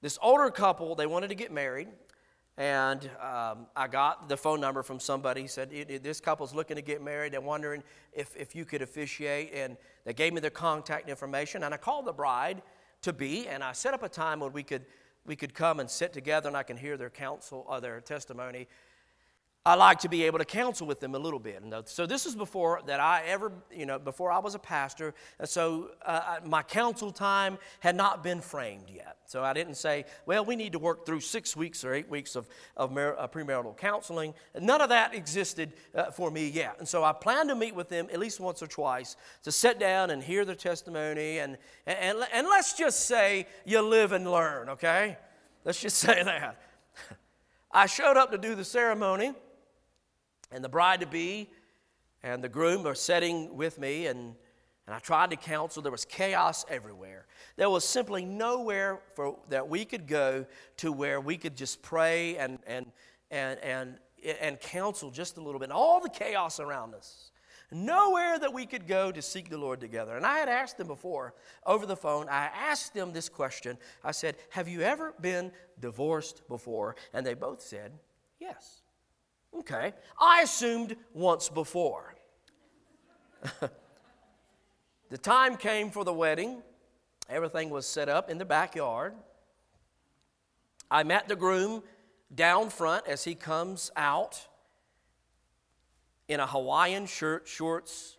This 0.00 0.18
older 0.22 0.50
couple, 0.50 0.94
they 0.94 1.06
wanted 1.06 1.28
to 1.28 1.34
get 1.34 1.52
married, 1.52 1.88
and 2.56 3.08
um, 3.20 3.66
I 3.76 3.86
got 3.88 4.28
the 4.28 4.36
phone 4.36 4.60
number 4.60 4.82
from 4.82 5.00
somebody. 5.00 5.42
He 5.42 5.46
said, 5.46 5.70
This 6.02 6.20
couple's 6.20 6.54
looking 6.54 6.76
to 6.76 6.82
get 6.82 7.02
married. 7.02 7.32
They're 7.32 7.40
wondering 7.40 7.82
if, 8.12 8.36
if 8.36 8.54
you 8.54 8.66
could 8.66 8.82
officiate. 8.82 9.52
And 9.54 9.78
they 10.04 10.12
gave 10.12 10.34
me 10.34 10.40
their 10.40 10.50
contact 10.50 11.08
information. 11.08 11.62
And 11.62 11.72
I 11.72 11.78
called 11.78 12.04
the 12.04 12.12
bride 12.12 12.60
to 13.00 13.14
be, 13.14 13.48
and 13.48 13.64
I 13.64 13.72
set 13.72 13.94
up 13.94 14.02
a 14.02 14.10
time 14.10 14.40
when 14.40 14.52
we 14.52 14.62
could 14.62 14.84
we 15.26 15.36
could 15.36 15.54
come 15.54 15.80
and 15.80 15.90
sit 15.90 16.12
together 16.12 16.48
and 16.48 16.56
I 16.56 16.62
can 16.62 16.76
hear 16.76 16.96
their 16.96 17.10
counsel 17.10 17.66
or 17.68 17.80
their 17.80 18.00
testimony. 18.00 18.68
I 19.66 19.74
like 19.74 19.98
to 20.00 20.08
be 20.08 20.24
able 20.24 20.38
to 20.38 20.46
counsel 20.46 20.86
with 20.86 21.00
them 21.00 21.14
a 21.14 21.18
little 21.18 21.38
bit. 21.38 21.62
And 21.62 21.74
so 21.84 22.06
this 22.06 22.24
is 22.24 22.34
before 22.34 22.80
that 22.86 22.98
I 22.98 23.24
ever, 23.26 23.52
you 23.70 23.84
know, 23.84 23.98
before 23.98 24.32
I 24.32 24.38
was 24.38 24.54
a 24.54 24.58
pastor. 24.58 25.12
And 25.38 25.46
so 25.46 25.90
uh, 26.06 26.38
my 26.46 26.62
counsel 26.62 27.12
time 27.12 27.58
had 27.80 27.94
not 27.94 28.24
been 28.24 28.40
framed 28.40 28.88
yet. 28.88 29.18
So 29.26 29.44
I 29.44 29.52
didn't 29.52 29.74
say, 29.74 30.06
well, 30.24 30.46
we 30.46 30.56
need 30.56 30.72
to 30.72 30.78
work 30.78 31.04
through 31.04 31.20
six 31.20 31.54
weeks 31.54 31.84
or 31.84 31.92
eight 31.92 32.08
weeks 32.08 32.36
of, 32.36 32.48
of 32.74 32.90
mar- 32.90 33.18
uh, 33.18 33.28
premarital 33.28 33.76
counseling. 33.76 34.32
None 34.58 34.80
of 34.80 34.88
that 34.88 35.14
existed 35.14 35.74
uh, 35.94 36.10
for 36.10 36.30
me 36.30 36.48
yet. 36.48 36.76
And 36.78 36.88
so 36.88 37.04
I 37.04 37.12
planned 37.12 37.50
to 37.50 37.54
meet 37.54 37.74
with 37.74 37.90
them 37.90 38.08
at 38.10 38.18
least 38.18 38.40
once 38.40 38.62
or 38.62 38.66
twice 38.66 39.14
to 39.42 39.52
sit 39.52 39.78
down 39.78 40.08
and 40.08 40.22
hear 40.22 40.46
their 40.46 40.54
testimony. 40.54 41.38
And, 41.38 41.58
and, 41.84 41.98
and, 41.98 42.28
and 42.32 42.46
let's 42.46 42.72
just 42.78 43.06
say 43.06 43.46
you 43.66 43.82
live 43.82 44.12
and 44.12 44.30
learn, 44.30 44.70
okay? 44.70 45.18
Let's 45.66 45.82
just 45.82 45.98
say 45.98 46.22
that. 46.22 46.58
I 47.70 47.84
showed 47.84 48.16
up 48.16 48.32
to 48.32 48.38
do 48.38 48.54
the 48.54 48.64
ceremony 48.64 49.34
and 50.52 50.64
the 50.64 50.68
bride 50.68 51.00
to 51.00 51.06
be 51.06 51.48
and 52.22 52.44
the 52.44 52.48
groom 52.48 52.86
are 52.86 52.94
sitting 52.94 53.56
with 53.56 53.78
me, 53.78 54.06
and, 54.06 54.34
and 54.86 54.94
I 54.94 54.98
tried 54.98 55.30
to 55.30 55.36
counsel. 55.36 55.82
There 55.82 55.92
was 55.92 56.04
chaos 56.04 56.66
everywhere. 56.68 57.26
There 57.56 57.70
was 57.70 57.84
simply 57.84 58.24
nowhere 58.24 59.00
for, 59.14 59.38
that 59.48 59.68
we 59.68 59.84
could 59.84 60.06
go 60.06 60.46
to 60.78 60.92
where 60.92 61.20
we 61.20 61.36
could 61.36 61.56
just 61.56 61.82
pray 61.82 62.36
and, 62.36 62.58
and, 62.66 62.86
and, 63.30 63.58
and, 63.60 63.98
and 64.40 64.60
counsel 64.60 65.10
just 65.10 65.38
a 65.38 65.40
little 65.40 65.60
bit. 65.60 65.70
All 65.70 66.00
the 66.00 66.10
chaos 66.10 66.60
around 66.60 66.94
us. 66.94 67.30
Nowhere 67.72 68.36
that 68.36 68.52
we 68.52 68.66
could 68.66 68.88
go 68.88 69.12
to 69.12 69.22
seek 69.22 69.48
the 69.48 69.56
Lord 69.56 69.80
together. 69.80 70.16
And 70.16 70.26
I 70.26 70.38
had 70.38 70.48
asked 70.48 70.76
them 70.76 70.88
before 70.88 71.34
over 71.64 71.86
the 71.86 71.96
phone, 71.96 72.28
I 72.28 72.46
asked 72.46 72.94
them 72.94 73.12
this 73.12 73.28
question. 73.28 73.78
I 74.02 74.10
said, 74.10 74.36
Have 74.50 74.66
you 74.66 74.80
ever 74.80 75.14
been 75.20 75.52
divorced 75.78 76.42
before? 76.48 76.96
And 77.14 77.24
they 77.24 77.34
both 77.34 77.62
said, 77.62 77.92
Yes. 78.40 78.82
Okay. 79.58 79.92
I 80.20 80.42
assumed 80.42 80.96
once 81.12 81.48
before. 81.48 82.14
the 85.10 85.18
time 85.18 85.56
came 85.56 85.90
for 85.90 86.04
the 86.04 86.12
wedding. 86.12 86.62
Everything 87.28 87.70
was 87.70 87.86
set 87.86 88.08
up 88.08 88.30
in 88.30 88.38
the 88.38 88.44
backyard. 88.44 89.14
I 90.90 91.04
met 91.04 91.28
the 91.28 91.36
groom 91.36 91.82
down 92.34 92.70
front 92.70 93.06
as 93.06 93.24
he 93.24 93.34
comes 93.34 93.90
out 93.96 94.46
in 96.28 96.40
a 96.40 96.46
Hawaiian 96.46 97.06
shirt, 97.06 97.46
shorts, 97.46 98.16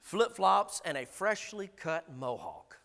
flip 0.00 0.36
flops, 0.36 0.80
and 0.84 0.96
a 0.96 1.06
freshly 1.06 1.70
cut 1.76 2.04
mohawk. 2.16 2.78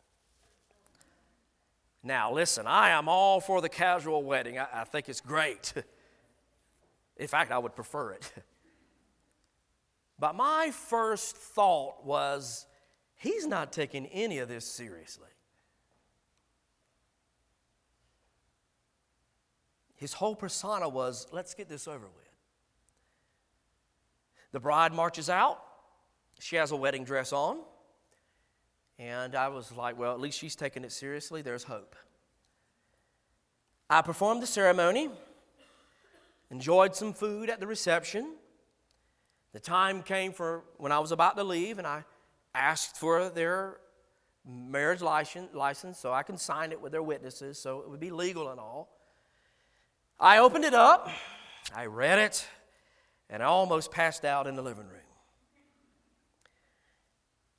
Now, 2.04 2.32
listen, 2.32 2.66
I 2.66 2.90
am 2.90 3.10
all 3.10 3.42
for 3.42 3.62
the 3.62 3.70
casual 3.70 4.24
wedding. 4.24 4.58
I, 4.58 4.68
I 4.74 4.84
think 4.86 5.10
it's 5.10 5.22
great. 5.22 5.74
In 7.20 7.28
fact, 7.28 7.52
I 7.52 7.58
would 7.58 7.76
prefer 7.76 8.12
it. 8.12 8.32
but 10.20 10.36
my 10.36 10.72
first 10.72 11.36
thought 11.36 12.06
was, 12.06 12.66
he's 13.16 13.46
not 13.46 13.74
taking 13.74 14.08
any 14.08 14.40
of 14.40 14.48
this 14.48 14.66
seriously. 14.66 15.28
His 19.98 20.14
whole 20.14 20.34
persona 20.34 20.88
was, 20.88 21.28
let's 21.34 21.54
get 21.54 21.68
this 21.68 21.86
over 21.86 22.06
with. 22.06 22.30
The 24.54 24.62
bride 24.62 24.94
marches 24.94 25.30
out. 25.30 25.62
She 26.40 26.56
has 26.56 26.72
a 26.72 26.76
wedding 26.78 27.04
dress 27.04 27.34
on. 27.34 27.60
And 28.98 29.36
I 29.36 29.50
was 29.50 29.74
like, 29.74 30.00
well, 30.00 30.14
at 30.14 30.22
least 30.22 30.40
she's 30.40 30.56
taking 30.56 30.86
it 30.86 30.94
seriously. 30.94 31.42
There's 31.42 31.64
hope. 31.64 31.98
I 33.90 34.02
performed 34.02 34.42
the 34.42 34.48
ceremony 34.48 35.10
enjoyed 36.52 36.96
some 36.96 37.14
food 37.14 37.50
at 37.50 37.60
the 37.60 37.68
reception. 37.68 38.36
The 39.54 39.60
time 39.60 40.04
came 40.04 40.32
for 40.34 40.64
when 40.78 40.92
I 40.92 41.00
was 41.00 41.12
about 41.12 41.36
to 41.38 41.44
leave, 41.44 41.78
and 41.78 41.88
I 41.88 42.04
asked 42.54 42.98
for 42.98 43.30
their 43.30 43.78
marriage 44.46 45.02
license 45.02 46.00
so 46.00 46.12
I 46.12 46.24
can 46.24 46.38
sign 46.38 46.72
it 46.72 46.82
with 46.82 46.92
their 46.92 47.04
witnesses 47.04 47.60
so 47.60 47.82
it 47.82 47.90
would 47.90 48.00
be 48.00 48.10
legal 48.10 48.50
and 48.50 48.60
all. 48.60 48.90
I 50.20 50.40
opened 50.40 50.66
it 50.66 50.74
up, 50.74 51.10
I 51.76 51.86
read 51.86 52.20
it, 52.20 52.48
and 53.30 53.44
I 53.44 53.46
almost 53.46 53.92
passed 53.92 54.26
out 54.26 54.48
in 54.48 54.56
the 54.56 54.62
living 54.62 54.88
room. 54.88 54.96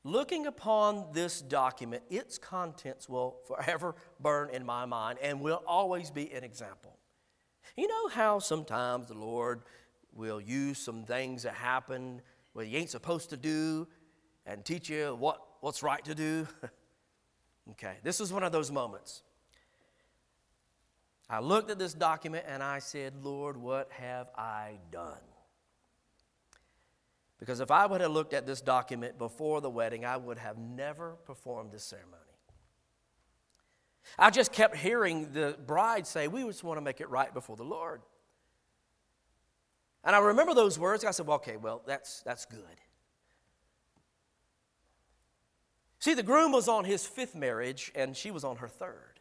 Looking 0.02 0.46
upon 0.46 1.12
this 1.12 1.42
document, 1.42 2.02
its 2.08 2.38
contents 2.38 3.08
will 3.08 3.36
forever 3.46 3.94
burn 4.18 4.50
in 4.50 4.64
my 4.64 4.86
mind 4.86 5.18
and 5.22 5.40
will 5.40 5.62
always 5.66 6.10
be 6.10 6.32
an 6.32 6.42
example. 6.42 6.96
You 7.76 7.88
know 7.88 8.08
how 8.08 8.38
sometimes 8.38 9.08
the 9.08 9.14
Lord 9.14 9.62
will 10.12 10.40
use 10.40 10.78
some 10.78 11.04
things 11.04 11.44
that 11.44 11.54
happen 11.54 12.20
where 12.52 12.64
you 12.64 12.78
ain't 12.78 12.90
supposed 12.90 13.30
to 13.30 13.36
do 13.36 13.86
and 14.46 14.64
teach 14.64 14.88
you 14.88 15.16
what, 15.18 15.40
what's 15.60 15.82
right 15.82 16.04
to 16.04 16.14
do. 16.14 16.46
okay, 17.70 17.96
this 18.02 18.20
is 18.20 18.32
one 18.32 18.42
of 18.42 18.52
those 18.52 18.70
moments. 18.70 19.22
I 21.28 21.38
looked 21.38 21.70
at 21.70 21.78
this 21.78 21.94
document 21.94 22.44
and 22.48 22.62
I 22.62 22.80
said, 22.80 23.14
Lord, 23.22 23.56
what 23.56 23.90
have 23.92 24.28
I 24.36 24.78
done? 24.90 25.20
Because 27.38 27.60
if 27.60 27.70
I 27.70 27.86
would 27.86 28.00
have 28.00 28.10
looked 28.10 28.34
at 28.34 28.46
this 28.46 28.60
document 28.60 29.16
before 29.16 29.60
the 29.60 29.70
wedding, 29.70 30.04
I 30.04 30.16
would 30.16 30.38
have 30.38 30.58
never 30.58 31.12
performed 31.24 31.72
this 31.72 31.84
ceremony. 31.84 32.29
I 34.18 34.30
just 34.30 34.52
kept 34.52 34.76
hearing 34.76 35.32
the 35.32 35.56
bride 35.66 36.06
say, 36.06 36.28
We 36.28 36.42
just 36.42 36.64
want 36.64 36.78
to 36.78 36.82
make 36.82 37.00
it 37.00 37.08
right 37.10 37.32
before 37.32 37.56
the 37.56 37.64
Lord. 37.64 38.00
And 40.04 40.16
I 40.16 40.18
remember 40.18 40.54
those 40.54 40.78
words. 40.78 41.04
I 41.04 41.10
said, 41.10 41.26
well, 41.26 41.36
okay, 41.36 41.56
well, 41.56 41.82
that's, 41.86 42.22
that's 42.22 42.46
good. 42.46 42.60
See, 45.98 46.14
the 46.14 46.22
groom 46.22 46.52
was 46.52 46.68
on 46.68 46.84
his 46.84 47.06
fifth 47.06 47.34
marriage, 47.34 47.92
and 47.94 48.16
she 48.16 48.30
was 48.30 48.42
on 48.42 48.56
her 48.56 48.68
third. 48.68 49.20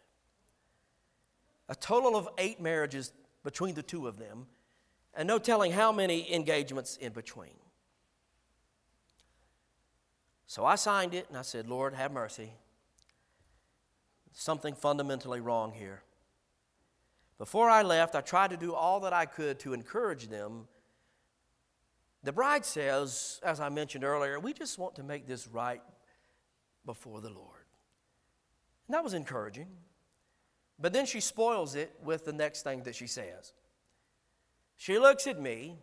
A 1.68 1.76
total 1.76 2.16
of 2.16 2.30
eight 2.38 2.62
marriages 2.62 3.12
between 3.44 3.76
the 3.76 3.84
two 3.84 4.08
of 4.08 4.18
them, 4.18 4.48
and 5.14 5.28
no 5.28 5.38
telling 5.38 5.74
how 5.74 5.92
many 5.92 6.34
engagements 6.34 6.96
in 6.96 7.12
between. 7.12 7.58
So 10.48 10.66
I 10.66 10.76
signed 10.76 11.14
it, 11.14 11.28
and 11.28 11.38
I 11.38 11.42
said, 11.42 11.68
Lord, 11.68 11.94
have 11.94 12.14
mercy. 12.14 12.54
Something 14.32 14.76
fundamentally 14.76 15.42
wrong 15.42 15.72
here. 15.72 16.04
Before 17.38 17.70
I 17.70 17.84
left, 17.84 18.16
I 18.16 18.22
tried 18.22 18.50
to 18.52 18.58
do 18.58 18.74
all 18.74 19.00
that 19.02 19.14
I 19.14 19.26
could 19.26 19.60
to 19.60 19.74
encourage 19.74 20.28
them. 20.28 20.68
The 22.24 22.34
bride 22.34 22.66
says, 22.66 23.40
as 23.44 23.60
I 23.60 23.70
mentioned 23.70 24.04
earlier, 24.04 24.40
we 24.40 24.54
just 24.54 24.78
want 24.78 24.96
to 24.96 25.04
make 25.04 25.26
this 25.26 25.48
right 25.48 25.82
before 26.86 27.22
the 27.22 27.30
Lord. 27.30 27.66
And 28.88 28.94
that 28.94 29.04
was 29.04 29.14
encouraging. 29.14 29.68
But 30.78 30.92
then 30.94 31.06
she 31.06 31.20
spoils 31.20 31.76
it 31.76 31.94
with 32.04 32.26
the 32.26 32.34
next 32.34 32.64
thing 32.64 32.84
that 32.84 32.96
she 32.96 33.08
says. 33.08 33.54
She 34.76 34.98
looks 34.98 35.28
at 35.28 35.40
me, 35.40 35.78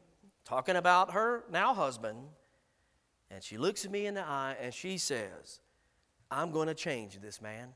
talking 0.44 0.76
about 0.76 1.12
her 1.12 1.44
now 1.50 1.74
husband, 1.74 2.18
and 3.30 3.42
she 3.42 3.58
looks 3.58 3.84
at 3.84 3.90
me 3.90 4.06
in 4.06 4.14
the 4.14 4.26
eye 4.26 4.56
and 4.60 4.72
she 4.72 4.98
says, 4.98 5.60
I'm 6.30 6.50
going 6.50 6.68
to 6.68 6.74
change 6.74 7.18
this 7.20 7.40
man. 7.40 7.68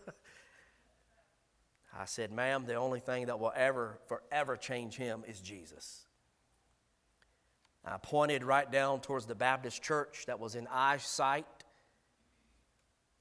I 1.98 2.04
said, 2.04 2.30
Ma'am, 2.30 2.64
the 2.66 2.74
only 2.74 3.00
thing 3.00 3.26
that 3.26 3.40
will 3.40 3.52
ever, 3.56 3.98
forever 4.06 4.56
change 4.56 4.96
him 4.96 5.24
is 5.26 5.40
Jesus. 5.40 6.06
I 7.84 7.98
pointed 7.98 8.42
right 8.42 8.70
down 8.70 9.00
towards 9.00 9.26
the 9.26 9.34
Baptist 9.34 9.82
church 9.82 10.24
that 10.26 10.40
was 10.40 10.56
in 10.56 10.66
eyesight. 10.70 11.46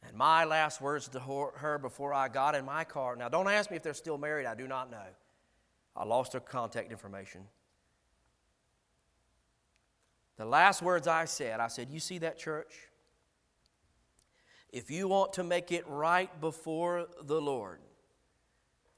And 0.03 0.17
my 0.17 0.43
last 0.43 0.81
words 0.81 1.07
to 1.09 1.19
her 1.19 1.77
before 1.77 2.13
I 2.13 2.27
got 2.27 2.55
in 2.55 2.65
my 2.65 2.83
car 2.83 3.15
now, 3.15 3.29
don't 3.29 3.47
ask 3.47 3.69
me 3.69 3.77
if 3.77 3.83
they're 3.83 3.93
still 3.93 4.17
married, 4.17 4.45
I 4.45 4.55
do 4.55 4.67
not 4.67 4.91
know. 4.91 5.05
I 5.95 6.03
lost 6.03 6.33
her 6.33 6.39
contact 6.39 6.91
information. 6.91 7.41
The 10.37 10.45
last 10.45 10.81
words 10.81 11.07
I 11.07 11.25
said, 11.25 11.59
I 11.59 11.67
said, 11.67 11.89
You 11.89 11.99
see 11.99 12.17
that 12.19 12.37
church? 12.37 12.73
If 14.75 14.91
you 14.91 15.07
want 15.07 15.31
to 15.33 15.43
make 15.45 15.71
it 15.71 15.87
right 15.87 16.29
before 16.41 17.07
the 17.23 17.39
Lord, 17.39 17.79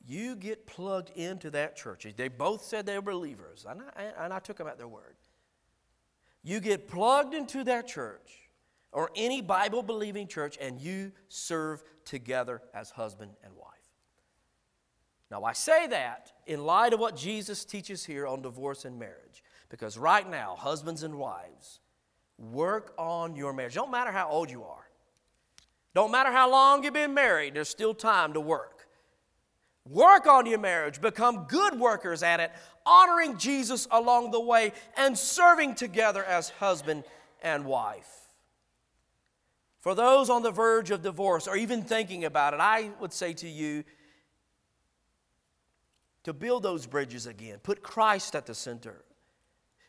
you 0.08 0.36
get 0.36 0.66
plugged 0.66 1.12
into 1.16 1.52
that 1.52 1.76
church. 1.76 2.08
They 2.18 2.30
both 2.30 2.64
said 2.64 2.88
they 2.88 2.96
were 2.96 3.14
believers, 3.14 3.64
and 3.70 3.84
I, 3.96 4.06
and 4.24 4.34
I 4.34 4.40
took 4.40 4.58
them 4.58 4.66
at 4.66 4.80
their 4.80 4.88
word. 4.88 5.18
You 6.42 6.62
get 6.62 6.88
plugged 6.88 7.36
into 7.36 7.64
that 7.66 7.88
church 7.88 8.50
or 8.92 9.12
any 9.16 9.40
Bible 9.44 9.84
believing 9.84 10.28
church, 10.28 10.58
and 10.60 10.82
you 10.82 11.12
serve 11.28 11.84
together 12.06 12.64
as 12.74 12.90
husband 12.90 13.34
and 13.44 13.54
wife. 13.56 13.68
Now, 15.30 15.44
I 15.44 15.54
say 15.54 15.86
that 15.86 16.32
in 16.48 16.66
light 16.66 16.94
of 16.94 17.00
what 17.00 17.16
Jesus 17.16 17.66
teaches 17.66 18.04
here 18.04 18.26
on 18.26 18.42
divorce 18.42 18.84
and 18.84 18.98
marriage, 18.98 19.44
because 19.70 19.96
right 19.96 20.28
now, 20.28 20.56
husbands 20.56 21.04
and 21.04 21.20
wives, 21.20 21.82
work 22.40 22.96
on 22.98 23.36
your 23.36 23.54
marriage. 23.54 23.76
Don't 23.76 23.92
matter 23.92 24.12
how 24.12 24.28
old 24.28 24.50
you 24.50 24.64
are. 24.64 24.87
Don't 25.98 26.12
matter 26.12 26.32
how 26.32 26.52
long 26.52 26.84
you've 26.84 26.94
been 26.94 27.16
married, 27.16 27.56
there's 27.56 27.70
still 27.70 27.96
time 27.96 28.34
to 28.34 28.40
work. 28.40 28.88
Work 29.90 30.28
on 30.28 30.46
your 30.46 30.60
marriage, 30.60 31.02
become 31.02 31.48
good 31.50 31.80
workers 31.80 32.22
at 32.22 32.40
it, 32.40 32.52
honoring 32.86 33.40
Jesus 33.40 33.88
along 33.90 34.30
the 34.30 34.40
way, 34.40 34.74
and 34.96 35.18
serving 35.18 35.74
together 35.74 36.24
as 36.24 36.50
husband 36.50 37.04
and 37.42 37.66
wife. 37.66 38.08
For 39.80 39.96
those 39.96 40.30
on 40.30 40.44
the 40.44 40.52
verge 40.52 40.92
of 40.92 41.02
divorce 41.02 41.48
or 41.48 41.58
even 41.58 41.82
thinking 41.82 42.26
about 42.26 42.54
it, 42.54 42.60
I 42.60 42.92
would 43.00 43.12
say 43.12 43.34
to 43.34 43.50
you 43.50 43.84
to 46.26 46.32
build 46.32 46.62
those 46.62 46.86
bridges 46.86 47.26
again, 47.26 47.58
put 47.64 47.82
Christ 47.82 48.36
at 48.36 48.46
the 48.46 48.54
center. 48.54 49.04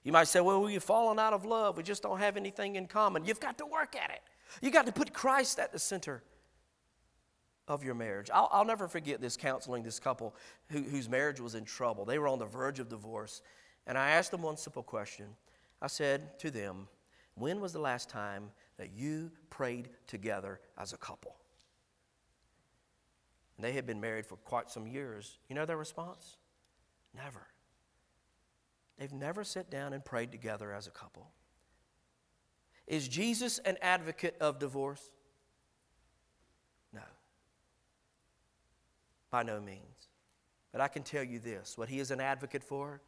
You 0.05 0.13
might 0.13 0.29
say, 0.29 0.41
well, 0.41 0.63
we've 0.63 0.83
fallen 0.83 1.19
out 1.19 1.35
of 1.35 1.45
love. 1.45 1.77
We 1.77 1.83
just 1.83 2.03
don't 2.03 2.19
have 2.19 2.39
anything 2.39 2.77
in 2.77 2.87
common. 2.87 3.27
You've 3.27 3.41
got 3.41 3.59
to 3.59 3.67
work 3.67 3.95
at 3.95 4.09
it. 4.09 4.23
You 4.63 4.71
got 4.71 4.87
to 4.87 4.93
put 4.93 5.13
Christ 5.13 5.59
at 5.59 5.73
the 5.73 5.79
center 5.79 6.23
of 7.69 7.85
your 7.85 7.95
marriage. 7.95 8.31
I'll, 8.33 8.49
I'll 8.51 8.65
never 8.65 8.89
forget 8.89 9.21
this 9.21 9.37
counseling 9.37 9.83
this 9.83 10.01
couple 10.01 10.35
who, 10.71 10.83
whose 10.83 11.09
marriage 11.09 11.41
was 11.41 11.55
in 11.55 11.65
trouble. 11.65 12.05
They 12.05 12.19
were 12.19 12.29
on 12.29 12.39
the 12.39 12.47
verge 12.47 12.81
of 12.81 12.89
divorce. 12.89 13.43
And 13.87 13.97
I 13.97 14.11
asked 14.11 14.31
them 14.31 14.43
one 14.43 14.57
simple 14.57 14.83
question. 14.83 15.27
I 15.81 15.87
said 15.87 16.39
to 16.41 16.51
them, 16.51 16.89
When 17.35 17.61
was 17.61 17.73
the 17.73 17.79
last 17.79 18.09
time 18.09 18.51
that 18.79 18.91
you 18.93 19.31
prayed 19.51 19.91
together 20.07 20.61
as 20.79 20.93
a 20.93 20.97
couple? 20.97 21.37
And 23.57 23.65
they 23.65 23.73
had 23.73 23.87
been 23.87 24.01
married 24.01 24.27
for 24.27 24.37
quite 24.37 24.71
some 24.71 24.87
years. 24.87 25.39
You 25.49 25.57
know 25.57 25.67
their 25.67 25.77
response? 25.77 26.37
Never. 27.15 27.49
They've 28.99 29.13
never 29.13 29.45
sat 29.45 29.71
down 29.71 29.93
and 29.93 30.05
prayed 30.05 30.33
together 30.33 30.73
as 30.73 30.87
a 30.87 30.91
couple. 30.91 31.31
Is 32.89 33.07
Jesus 33.07 33.59
an 33.59 33.77
advocate 33.83 34.35
of 34.41 34.59
divorce? 34.59 35.03
No. 36.93 37.03
By 39.31 39.43
no 39.43 39.61
means. 39.61 40.09
But 40.73 40.81
I 40.81 40.89
can 40.89 41.03
tell 41.03 41.23
you 41.23 41.39
this 41.39 41.77
what 41.77 41.91
he 41.91 42.01
is 42.01 42.11
an 42.11 42.21
advocate 42.21 42.65
for, 42.65 43.03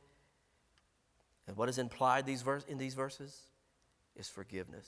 and 1.48 1.56
what 1.56 1.70
is 1.70 1.78
implied 1.78 2.26
these 2.26 2.44
in 2.68 2.76
these 2.76 2.92
verses, 2.92 3.40
is 4.16 4.28
forgiveness. 4.28 4.86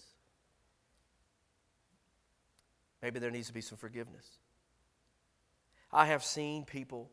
Maybe 3.00 3.18
there 3.18 3.30
needs 3.30 3.46
to 3.46 3.54
be 3.54 3.62
some 3.62 3.78
forgiveness. 3.78 4.26
I 5.90 6.06
have 6.06 6.22
seen 6.22 6.64
people 6.66 7.10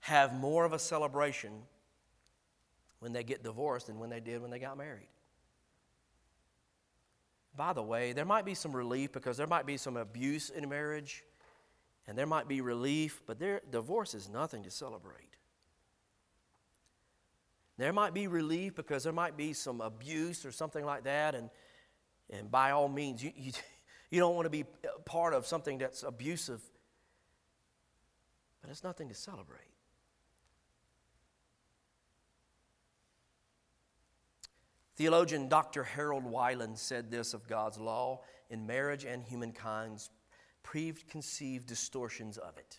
have 0.00 0.34
more 0.34 0.64
of 0.64 0.72
a 0.72 0.78
celebration 0.78 1.52
when 2.98 3.12
they 3.12 3.22
get 3.22 3.44
divorced 3.44 3.86
than 3.86 4.00
when 4.00 4.10
they 4.10 4.20
did 4.20 4.42
when 4.42 4.50
they 4.50 4.58
got 4.58 4.76
married. 4.76 5.06
By 7.54 7.72
the 7.72 7.82
way, 7.82 8.12
there 8.12 8.24
might 8.24 8.44
be 8.44 8.54
some 8.54 8.74
relief 8.74 9.12
because 9.12 9.36
there 9.36 9.46
might 9.46 9.66
be 9.66 9.76
some 9.76 9.96
abuse 9.96 10.50
in 10.50 10.68
marriage, 10.68 11.22
and 12.06 12.16
there 12.16 12.26
might 12.26 12.48
be 12.48 12.60
relief, 12.60 13.22
but 13.26 13.38
there, 13.38 13.60
divorce 13.70 14.14
is 14.14 14.28
nothing 14.28 14.62
to 14.64 14.70
celebrate. 14.70 15.36
There 17.76 17.92
might 17.92 18.14
be 18.14 18.26
relief 18.26 18.74
because 18.74 19.04
there 19.04 19.12
might 19.12 19.36
be 19.36 19.52
some 19.52 19.80
abuse 19.80 20.44
or 20.44 20.52
something 20.52 20.84
like 20.84 21.04
that, 21.04 21.34
and, 21.34 21.50
and 22.30 22.50
by 22.50 22.70
all 22.70 22.88
means, 22.88 23.22
you, 23.22 23.32
you, 23.36 23.52
you 24.10 24.20
don't 24.20 24.34
want 24.34 24.46
to 24.46 24.50
be 24.50 24.64
part 25.04 25.34
of 25.34 25.46
something 25.46 25.78
that's 25.78 26.02
abusive, 26.02 26.62
but 28.60 28.70
it's 28.70 28.84
nothing 28.84 29.08
to 29.08 29.14
celebrate. 29.14 29.71
Theologian 35.02 35.48
Dr. 35.48 35.82
Harold 35.82 36.22
Weiland 36.22 36.78
said 36.78 37.10
this 37.10 37.34
of 37.34 37.48
God's 37.48 37.76
law 37.76 38.20
in 38.50 38.68
marriage 38.68 39.04
and 39.04 39.24
humankind's 39.24 40.10
preconceived 40.62 41.66
distortions 41.66 42.38
of 42.38 42.56
it. 42.56 42.78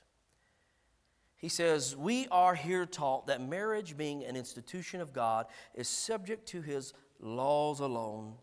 He 1.36 1.50
says, 1.50 1.98
We 1.98 2.30
are 2.32 2.56
here 2.56 2.86
taught 2.86 3.28
that 3.28 3.42
marriage, 3.42 3.98
being 3.98 4.24
an 4.24 4.38
institution 4.38 5.02
of 5.02 5.12
God, 5.12 5.48
is 5.76 5.90
subject 5.90 6.48
to 6.48 6.62
his 6.62 6.94
laws 7.20 7.82
alone 7.82 8.36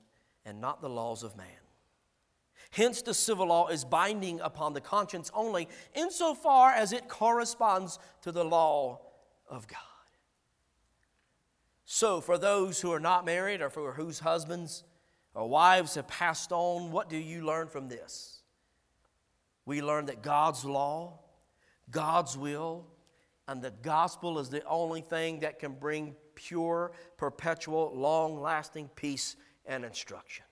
and 0.45 0.61
not 0.61 0.83
the 0.83 0.91
laws 0.91 1.22
of 1.22 1.35
man. 1.39 1.47
Hence, 2.72 3.01
the 3.01 3.14
civil 3.14 3.47
law 3.47 3.68
is 3.68 3.87
binding 3.87 4.41
upon 4.41 4.74
the 4.74 4.83
conscience 4.83 5.31
only 5.33 5.68
insofar 5.95 6.72
as 6.72 6.93
it 6.93 7.09
corresponds 7.09 7.99
to 8.20 8.31
the 8.31 8.45
law 8.45 9.01
of 9.49 9.66
God. 9.66 9.89
So, 11.93 12.20
for 12.20 12.38
those 12.38 12.80
who 12.80 12.93
are 12.93 13.01
not 13.01 13.24
married 13.24 13.61
or 13.61 13.68
for 13.68 13.93
whose 13.93 14.20
husbands 14.20 14.84
or 15.34 15.49
wives 15.49 15.97
have 15.97 16.07
passed 16.07 16.53
on, 16.53 16.93
what 16.93 17.09
do 17.09 17.16
you 17.16 17.45
learn 17.45 17.66
from 17.66 17.88
this? 17.88 18.43
We 19.66 19.82
learn 19.82 20.07
that 20.07 20.22
God's 20.22 20.64
law, 20.64 21.18
God's 21.91 22.38
will, 22.38 22.86
and 23.49 23.61
the 23.61 23.72
gospel 23.72 24.38
is 24.38 24.51
the 24.51 24.64
only 24.66 25.01
thing 25.01 25.41
that 25.41 25.59
can 25.59 25.72
bring 25.72 26.14
pure, 26.36 26.93
perpetual, 27.16 27.91
long 27.93 28.41
lasting 28.41 28.88
peace 28.95 29.34
and 29.66 29.84
instruction. 29.84 30.45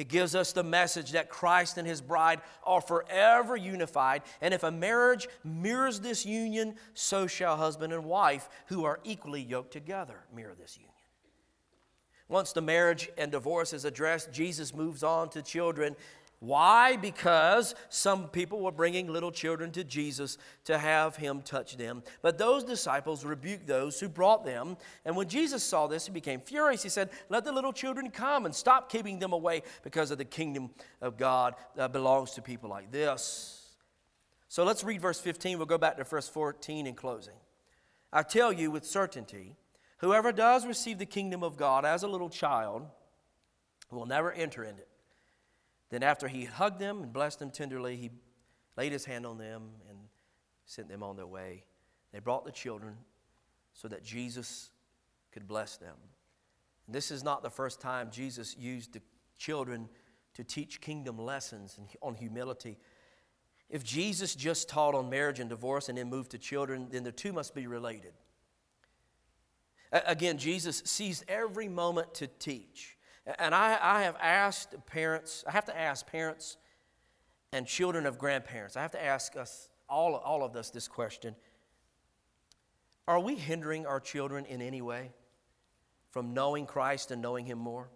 It 0.00 0.08
gives 0.08 0.34
us 0.34 0.52
the 0.52 0.62
message 0.62 1.12
that 1.12 1.28
Christ 1.28 1.76
and 1.76 1.86
his 1.86 2.00
bride 2.00 2.40
are 2.64 2.80
forever 2.80 3.54
unified. 3.54 4.22
And 4.40 4.54
if 4.54 4.62
a 4.62 4.70
marriage 4.70 5.28
mirrors 5.44 6.00
this 6.00 6.24
union, 6.24 6.76
so 6.94 7.26
shall 7.26 7.58
husband 7.58 7.92
and 7.92 8.06
wife, 8.06 8.48
who 8.68 8.86
are 8.86 8.98
equally 9.04 9.42
yoked 9.42 9.74
together, 9.74 10.24
mirror 10.34 10.54
this 10.58 10.78
union. 10.78 10.94
Once 12.30 12.52
the 12.52 12.62
marriage 12.62 13.10
and 13.18 13.30
divorce 13.30 13.74
is 13.74 13.84
addressed, 13.84 14.32
Jesus 14.32 14.74
moves 14.74 15.02
on 15.02 15.28
to 15.28 15.42
children 15.42 15.94
why? 16.40 16.96
Because 16.96 17.74
some 17.90 18.28
people 18.28 18.60
were 18.60 18.72
bringing 18.72 19.08
little 19.08 19.30
children 19.30 19.70
to 19.72 19.84
Jesus 19.84 20.38
to 20.64 20.78
have 20.78 21.14
him 21.14 21.42
touch 21.42 21.76
them. 21.76 22.02
But 22.22 22.38
those 22.38 22.64
disciples 22.64 23.26
rebuked 23.26 23.66
those 23.66 24.00
who 24.00 24.08
brought 24.08 24.46
them. 24.46 24.78
And 25.04 25.14
when 25.16 25.28
Jesus 25.28 25.62
saw 25.62 25.86
this, 25.86 26.06
he 26.06 26.12
became 26.12 26.40
furious. 26.40 26.82
He 26.82 26.88
said, 26.88 27.10
Let 27.28 27.44
the 27.44 27.52
little 27.52 27.74
children 27.74 28.10
come 28.10 28.46
and 28.46 28.54
stop 28.54 28.90
keeping 28.90 29.18
them 29.18 29.34
away 29.34 29.62
because 29.82 30.10
of 30.10 30.16
the 30.16 30.24
kingdom 30.24 30.70
of 31.02 31.18
God 31.18 31.56
that 31.76 31.92
belongs 31.92 32.30
to 32.32 32.42
people 32.42 32.70
like 32.70 32.90
this. 32.90 33.76
So 34.48 34.64
let's 34.64 34.82
read 34.82 35.02
verse 35.02 35.20
15. 35.20 35.58
We'll 35.58 35.66
go 35.66 35.76
back 35.76 35.98
to 35.98 36.04
verse 36.04 36.28
14 36.28 36.86
in 36.86 36.94
closing. 36.94 37.36
I 38.14 38.22
tell 38.22 38.50
you 38.50 38.70
with 38.70 38.86
certainty, 38.86 39.56
whoever 39.98 40.32
does 40.32 40.66
receive 40.66 40.96
the 40.96 41.06
kingdom 41.06 41.42
of 41.42 41.58
God 41.58 41.84
as 41.84 42.02
a 42.02 42.08
little 42.08 42.30
child 42.30 42.86
will 43.90 44.06
never 44.06 44.32
enter 44.32 44.64
in 44.64 44.76
it. 44.76 44.88
Then, 45.90 46.02
after 46.02 46.28
he 46.28 46.44
hugged 46.44 46.78
them 46.78 47.02
and 47.02 47.12
blessed 47.12 47.40
them 47.40 47.50
tenderly, 47.50 47.96
he 47.96 48.10
laid 48.76 48.92
his 48.92 49.04
hand 49.04 49.26
on 49.26 49.38
them 49.38 49.70
and 49.88 49.98
sent 50.64 50.88
them 50.88 51.02
on 51.02 51.16
their 51.16 51.26
way. 51.26 51.64
They 52.12 52.20
brought 52.20 52.44
the 52.44 52.52
children 52.52 52.96
so 53.72 53.88
that 53.88 54.02
Jesus 54.04 54.70
could 55.32 55.46
bless 55.46 55.76
them. 55.76 55.96
And 56.86 56.94
this 56.94 57.10
is 57.10 57.22
not 57.22 57.42
the 57.42 57.50
first 57.50 57.80
time 57.80 58.10
Jesus 58.10 58.56
used 58.56 58.92
the 58.92 59.02
children 59.36 59.88
to 60.34 60.44
teach 60.44 60.80
kingdom 60.80 61.18
lessons 61.18 61.78
on 62.02 62.14
humility. 62.14 62.78
If 63.68 63.84
Jesus 63.84 64.34
just 64.34 64.68
taught 64.68 64.94
on 64.94 65.10
marriage 65.10 65.40
and 65.40 65.48
divorce 65.48 65.88
and 65.88 65.98
then 65.98 66.08
moved 66.08 66.32
to 66.32 66.38
children, 66.38 66.88
then 66.90 67.04
the 67.04 67.12
two 67.12 67.32
must 67.32 67.54
be 67.54 67.66
related. 67.66 68.12
Again, 69.92 70.38
Jesus 70.38 70.82
seized 70.84 71.24
every 71.28 71.68
moment 71.68 72.14
to 72.14 72.26
teach. 72.26 72.96
And 73.38 73.54
I, 73.54 73.78
I 73.80 74.02
have 74.02 74.16
asked 74.20 74.74
parents, 74.86 75.44
I 75.46 75.52
have 75.52 75.66
to 75.66 75.78
ask 75.78 76.06
parents 76.06 76.56
and 77.52 77.66
children 77.66 78.06
of 78.06 78.18
grandparents, 78.18 78.76
I 78.76 78.82
have 78.82 78.92
to 78.92 79.04
ask 79.04 79.36
us, 79.36 79.68
all, 79.88 80.14
all 80.14 80.44
of 80.44 80.56
us, 80.56 80.70
this 80.70 80.88
question 80.88 81.34
Are 83.08 83.20
we 83.20 83.34
hindering 83.34 83.86
our 83.86 84.00
children 84.00 84.46
in 84.46 84.62
any 84.62 84.80
way 84.80 85.10
from 86.10 86.32
knowing 86.32 86.66
Christ 86.66 87.10
and 87.10 87.20
knowing 87.20 87.44
Him 87.44 87.58
more? 87.58 87.90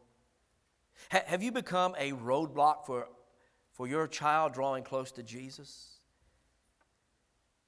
Ha- 1.13 1.23
have 1.27 1.43
you 1.43 1.53
become 1.53 1.95
a 1.99 2.13
roadblock 2.13 2.85
for, 2.87 3.09
for 3.73 3.87
your 3.87 4.07
child 4.07 4.53
drawing 4.53 4.85
close 4.85 5.13
to 5.13 5.23
Jesus? 5.23 5.91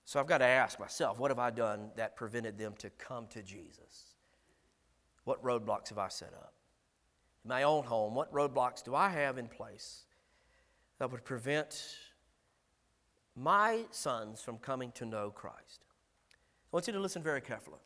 So 0.04 0.20
I've 0.20 0.28
got 0.28 0.38
to 0.38 0.44
ask 0.44 0.78
myself, 0.78 1.18
what 1.18 1.32
have 1.32 1.40
I 1.40 1.50
done 1.50 1.90
that 1.96 2.14
prevented 2.14 2.58
them 2.58 2.74
to 2.78 2.90
come 2.90 3.26
to 3.28 3.42
Jesus? 3.42 4.14
What 5.24 5.42
roadblocks 5.42 5.88
have 5.88 5.98
I 5.98 6.08
set 6.08 6.32
up? 6.32 6.52
My 7.46 7.62
own 7.62 7.84
home, 7.84 8.14
what 8.14 8.32
roadblocks 8.32 8.82
do 8.82 8.94
I 8.94 9.08
have 9.08 9.38
in 9.38 9.48
place 9.48 10.04
that 10.98 11.10
would 11.10 11.24
prevent 11.24 11.96
my 13.34 13.84
sons 13.90 14.40
from 14.40 14.58
coming 14.58 14.92
to 14.92 15.04
know 15.04 15.30
Christ? 15.30 15.84
I 16.32 16.76
want 16.76 16.86
you 16.86 16.92
to 16.92 17.00
listen 17.00 17.22
very 17.22 17.40
carefully. 17.40 17.80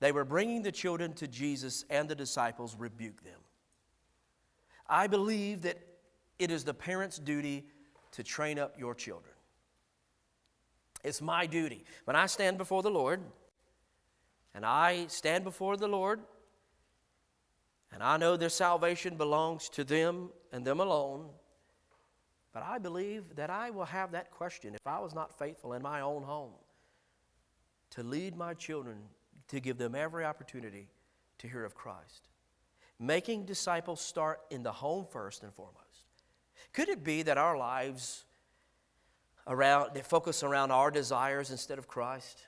They 0.00 0.12
were 0.12 0.24
bringing 0.24 0.62
the 0.62 0.72
children 0.72 1.12
to 1.14 1.26
Jesus, 1.26 1.84
and 1.88 2.08
the 2.08 2.14
disciples 2.14 2.76
rebuked 2.78 3.24
them. 3.24 3.40
I 4.88 5.06
believe 5.06 5.62
that 5.62 5.78
it 6.38 6.50
is 6.50 6.64
the 6.64 6.74
parent's 6.74 7.18
duty 7.18 7.66
to 8.12 8.22
train 8.22 8.58
up 8.58 8.78
your 8.78 8.94
children. 8.94 9.34
It's 11.02 11.22
my 11.22 11.46
duty. 11.46 11.84
When 12.04 12.16
I 12.16 12.26
stand 12.26 12.58
before 12.58 12.82
the 12.82 12.90
Lord, 12.90 13.20
and 14.54 14.64
I 14.64 15.06
stand 15.06 15.44
before 15.44 15.76
the 15.76 15.88
Lord 15.88 16.20
and 17.96 18.02
I 18.02 18.18
know 18.18 18.36
their 18.36 18.50
salvation 18.50 19.16
belongs 19.16 19.70
to 19.70 19.82
them 19.82 20.28
and 20.52 20.66
them 20.66 20.80
alone. 20.80 21.30
But 22.52 22.62
I 22.62 22.76
believe 22.76 23.36
that 23.36 23.48
I 23.48 23.70
will 23.70 23.86
have 23.86 24.12
that 24.12 24.30
question 24.30 24.74
if 24.74 24.86
I 24.86 24.98
was 24.98 25.14
not 25.14 25.38
faithful 25.38 25.72
in 25.72 25.80
my 25.80 26.02
own 26.02 26.22
home 26.22 26.50
to 27.92 28.02
lead 28.02 28.36
my 28.36 28.52
children, 28.52 28.98
to 29.48 29.60
give 29.60 29.78
them 29.78 29.94
every 29.94 30.26
opportunity 30.26 30.88
to 31.38 31.48
hear 31.48 31.64
of 31.64 31.74
Christ. 31.74 32.28
Making 33.00 33.46
disciples 33.46 34.02
start 34.02 34.40
in 34.50 34.62
the 34.62 34.72
home 34.72 35.06
first 35.10 35.42
and 35.42 35.50
foremost. 35.54 35.80
Could 36.74 36.90
it 36.90 37.02
be 37.02 37.22
that 37.22 37.38
our 37.38 37.56
lives 37.56 38.26
around 39.46 39.94
they 39.94 40.02
focus 40.02 40.42
around 40.42 40.70
our 40.70 40.90
desires 40.90 41.50
instead 41.50 41.78
of 41.78 41.88
Christ? 41.88 42.42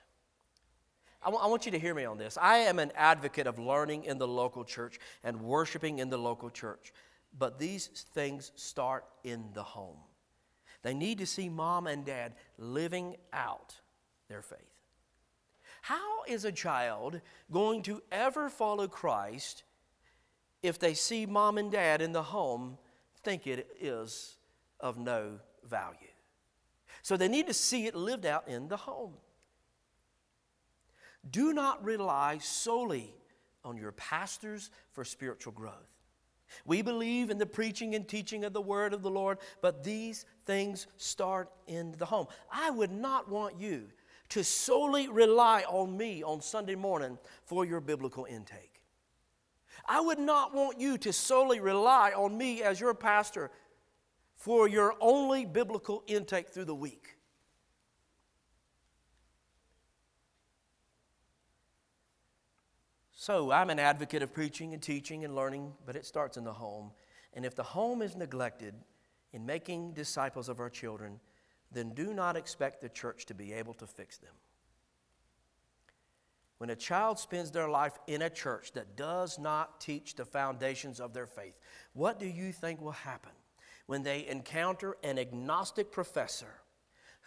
I, 1.23 1.27
w- 1.27 1.43
I 1.43 1.47
want 1.49 1.67
you 1.67 1.73
to 1.73 1.79
hear 1.79 1.95
me 1.95 2.05
on 2.05 2.19
this. 2.19 2.39
I 2.41 2.59
am 2.59 2.79
an 2.79 2.93
advocate 2.95 3.47
of 3.47 3.59
learning 3.59 4.05
in 4.05 4.19
the 4.19 4.29
local 4.29 4.65
church 4.65 4.99
and 5.25 5.41
worshiping 5.43 5.99
in 5.99 6.11
the 6.11 6.19
local 6.19 6.51
church. 6.51 6.93
But 7.37 7.59
these 7.59 7.87
things 8.15 8.53
start 8.55 9.05
in 9.25 9.51
the 9.53 9.63
home. 9.63 9.99
They 10.83 10.95
need 10.95 11.19
to 11.19 11.27
see 11.27 11.49
mom 11.49 11.87
and 11.87 12.05
dad 12.05 12.35
living 12.57 13.17
out 13.33 13.75
their 14.29 14.43
faith. 14.43 14.59
How 15.83 16.25
is 16.25 16.45
a 16.45 16.53
child 16.53 17.21
going 17.51 17.83
to 17.83 18.03
ever 18.13 18.49
follow 18.49 18.87
Christ 18.87 19.65
if 20.63 20.79
they 20.79 20.95
see 20.95 21.27
mom 21.27 21.59
and 21.59 21.71
dad 21.71 22.01
in 22.03 22.13
the 22.13 22.23
home 22.23 22.79
think 23.23 23.47
it 23.47 23.69
is 23.81 24.37
of 24.81 24.99
no 24.99 25.41
value? 25.65 25.97
So 27.03 27.17
they 27.17 27.29
need 27.29 27.47
to 27.47 27.55
see 27.55 27.87
it 27.87 27.95
lived 27.95 28.27
out 28.27 28.49
in 28.49 28.69
the 28.69 28.77
home. 28.77 29.15
Do 31.31 31.53
not 31.53 31.85
rely 31.85 32.39
solely 32.39 33.15
on 33.65 33.77
your 33.77 33.93
pastors 33.93 34.71
for 34.93 35.05
spiritual 35.05 35.53
growth. 35.53 35.75
We 36.65 36.81
believe 36.83 37.31
in 37.31 37.39
the 37.39 37.47
preaching 37.47 37.95
and 37.95 38.09
teaching 38.09 38.45
of 38.45 38.53
the 38.53 38.61
word 38.61 38.95
of 38.95 39.03
the 39.03 39.11
Lord, 39.11 39.39
but 39.61 39.85
these 39.85 40.25
things 40.47 40.87
start 40.97 41.51
in 41.67 41.95
the 41.99 42.07
home. 42.07 42.27
I 42.51 42.71
would 42.71 42.93
not 42.93 43.29
want 43.29 43.59
you 43.59 43.89
to 44.31 44.45
solely 44.45 45.09
rely 45.09 45.63
on 45.69 45.97
me 45.97 46.23
on 46.23 46.41
Sunday 46.41 46.75
morning 46.75 47.19
for 47.45 47.65
your 47.65 47.81
biblical 47.81 48.25
intake. 48.25 48.83
I 49.87 50.01
would 50.01 50.19
not 50.19 50.55
want 50.55 50.81
you 50.81 50.99
to 50.99 51.13
solely 51.13 51.61
rely 51.61 52.13
on 52.13 52.37
me 52.37 52.63
as 52.63 52.81
your 52.81 52.95
pastor 52.95 53.51
for 54.35 54.69
your 54.69 54.95
only 55.01 55.45
biblical 55.45 56.03
intake 56.07 56.49
through 56.49 56.67
the 56.67 56.75
week. 56.75 57.18
So 63.29 63.51
I'm 63.51 63.69
an 63.69 63.79
advocate 63.79 64.23
of 64.23 64.33
preaching 64.33 64.73
and 64.73 64.83
teaching 64.83 65.23
and 65.23 65.35
learning, 65.35 65.75
but 65.85 65.97
it 65.97 66.07
starts 66.07 66.39
in 66.39 66.45
the 66.45 66.53
home. 66.55 66.93
And 67.35 67.45
if 67.45 67.55
the 67.55 67.63
home 67.63 68.01
is 68.01 68.17
neglected 68.17 68.73
in 69.35 69.45
making 69.45 69.93
disciples 69.93 70.49
of 70.49 70.61
our 70.61 70.71
children, 70.71 71.21
then 71.71 71.91
do 71.91 72.15
not 72.15 72.39
expect 72.39 72.81
the 72.81 72.89
church 72.89 73.27
to 73.27 73.35
be 73.35 73.53
able 73.53 73.75
to 73.75 73.87
fix 73.87 74.17
them. 74.17 74.33
When 76.57 76.71
a 76.71 76.75
child 76.75 77.19
spends 77.19 77.51
their 77.51 77.69
life 77.69 77.99
in 78.07 78.23
a 78.23 78.31
church 78.31 78.73
that 78.73 78.97
does 78.97 79.39
not 79.39 79.79
teach 79.79 80.17
the 80.17 80.25
foundations 80.25 80.99
of 80.99 81.13
their 81.13 81.27
faith, 81.27 81.61
what 81.93 82.19
do 82.19 82.27
you 82.27 82.51
think 82.51 82.81
will 82.81 82.93
happen 82.93 83.33
when 83.85 84.05
they 84.05 84.27
encounter 84.27 84.97
an 85.05 85.19
agnostic 85.19 85.93
professor 85.93 86.63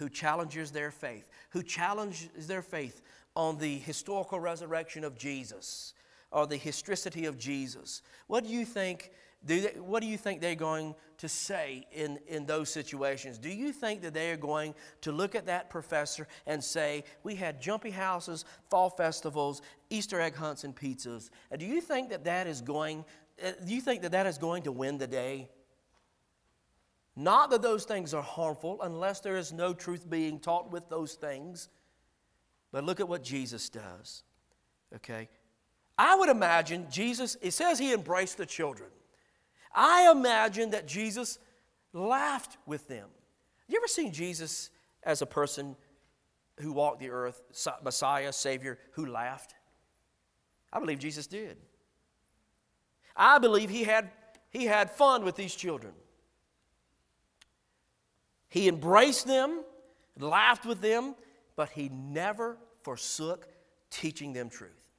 who 0.01 0.09
challenges 0.09 0.71
their 0.71 0.89
faith, 0.89 1.29
who 1.51 1.61
challenges 1.61 2.47
their 2.47 2.63
faith 2.63 3.03
on 3.35 3.57
the 3.57 3.77
historical 3.79 4.39
resurrection 4.39 5.03
of 5.03 5.17
Jesus 5.17 5.93
or 6.31 6.47
the 6.47 6.57
historicity 6.57 7.25
of 7.25 7.37
Jesus. 7.37 8.01
What 8.27 8.43
do 8.43 8.49
you 8.49 8.65
think? 8.65 9.11
Do 9.43 9.61
they, 9.61 9.79
what 9.79 10.01
do 10.01 10.07
you 10.07 10.17
think 10.17 10.39
they're 10.39 10.53
going 10.55 10.93
to 11.17 11.27
say 11.27 11.87
in, 11.91 12.19
in 12.27 12.45
those 12.45 12.69
situations? 12.69 13.39
Do 13.39 13.49
you 13.49 13.71
think 13.71 14.01
that 14.03 14.13
they 14.13 14.31
are 14.31 14.37
going 14.37 14.75
to 15.01 15.11
look 15.11 15.33
at 15.33 15.47
that 15.47 15.69
professor 15.69 16.27
and 16.45 16.63
say, 16.63 17.03
We 17.23 17.35
had 17.35 17.61
jumpy 17.61 17.89
houses, 17.89 18.45
fall 18.69 18.89
festivals, 18.89 19.61
Easter 19.89 20.21
egg 20.21 20.35
hunts, 20.35 20.63
and 20.63 20.75
pizzas? 20.75 21.31
And 21.49 21.59
do 21.59 21.65
you 21.65 21.81
think 21.81 22.09
that 22.09 22.23
that 22.25 22.47
is 22.47 22.61
going, 22.61 23.03
uh, 23.43 23.51
do 23.65 23.73
you 23.73 23.81
think 23.81 24.03
that 24.03 24.11
that 24.11 24.27
is 24.27 24.37
going 24.37 24.63
to 24.63 24.71
win 24.71 24.99
the 24.99 25.07
day? 25.07 25.49
Not 27.15 27.49
that 27.49 27.61
those 27.61 27.83
things 27.83 28.13
are 28.13 28.21
harmful 28.21 28.79
unless 28.81 29.19
there 29.19 29.37
is 29.37 29.51
no 29.51 29.73
truth 29.73 30.09
being 30.09 30.39
taught 30.39 30.71
with 30.71 30.87
those 30.87 31.15
things. 31.15 31.67
But 32.71 32.83
look 32.83 32.99
at 32.99 33.07
what 33.07 33.23
Jesus 33.23 33.69
does. 33.69 34.23
Okay? 34.95 35.29
I 35.97 36.15
would 36.15 36.29
imagine 36.29 36.87
Jesus, 36.89 37.37
it 37.41 37.51
says 37.51 37.77
he 37.77 37.93
embraced 37.93 38.37
the 38.37 38.45
children. 38.45 38.89
I 39.73 40.09
imagine 40.11 40.71
that 40.71 40.87
Jesus 40.87 41.39
laughed 41.93 42.57
with 42.65 42.87
them. 42.87 43.07
You 43.67 43.77
ever 43.77 43.87
seen 43.87 44.11
Jesus 44.11 44.69
as 45.03 45.21
a 45.21 45.25
person 45.25 45.75
who 46.59 46.73
walked 46.73 46.99
the 46.99 47.09
earth, 47.09 47.41
Messiah, 47.83 48.33
Savior, 48.33 48.77
who 48.91 49.05
laughed? 49.05 49.55
I 50.73 50.79
believe 50.79 50.99
Jesus 50.99 51.27
did. 51.27 51.57
I 53.15 53.39
believe 53.39 53.69
he 53.69 53.83
had, 53.83 54.09
he 54.49 54.65
had 54.65 54.91
fun 54.91 55.23
with 55.23 55.35
these 55.35 55.55
children. 55.55 55.93
He 58.49 58.67
embraced 58.67 59.27
them, 59.27 59.63
laughed 60.19 60.65
with 60.65 60.81
them, 60.81 61.15
but 61.55 61.69
he 61.69 61.89
never 61.89 62.57
forsook 62.83 63.47
teaching 63.89 64.33
them 64.33 64.49
truth. 64.49 64.89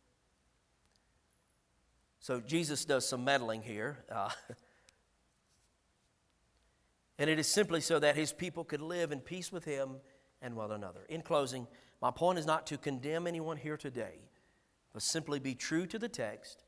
So 2.21 2.41
Jesus 2.41 2.85
does 2.85 3.09
some 3.09 3.25
meddling 3.25 3.63
here. 3.63 4.05
Uh, 4.11 4.31
and 7.19 7.29
it 7.29 7.39
is 7.39 7.49
simply 7.49 7.81
so 7.81 7.99
that 7.99 8.15
his 8.15 8.33
people 8.33 8.63
could 8.63 8.81
live 8.81 9.11
in 9.11 9.21
peace 9.21 9.51
with 9.51 9.65
him 9.65 9.97
and 10.41 10.55
one 10.55 10.71
another. 10.71 11.01
In 11.09 11.23
closing, 11.23 11.67
my 12.01 12.11
point 12.11 12.39
is 12.39 12.47
not 12.47 12.67
to 12.69 12.79
condemn 12.79 13.27
anyone 13.27 13.57
here 13.57 13.77
today, 13.77 14.21
but 14.93 15.03
simply 15.03 15.41
be 15.41 15.55
true 15.55 15.87
to 15.87 15.99
the 15.99 16.09
text. 16.09 16.63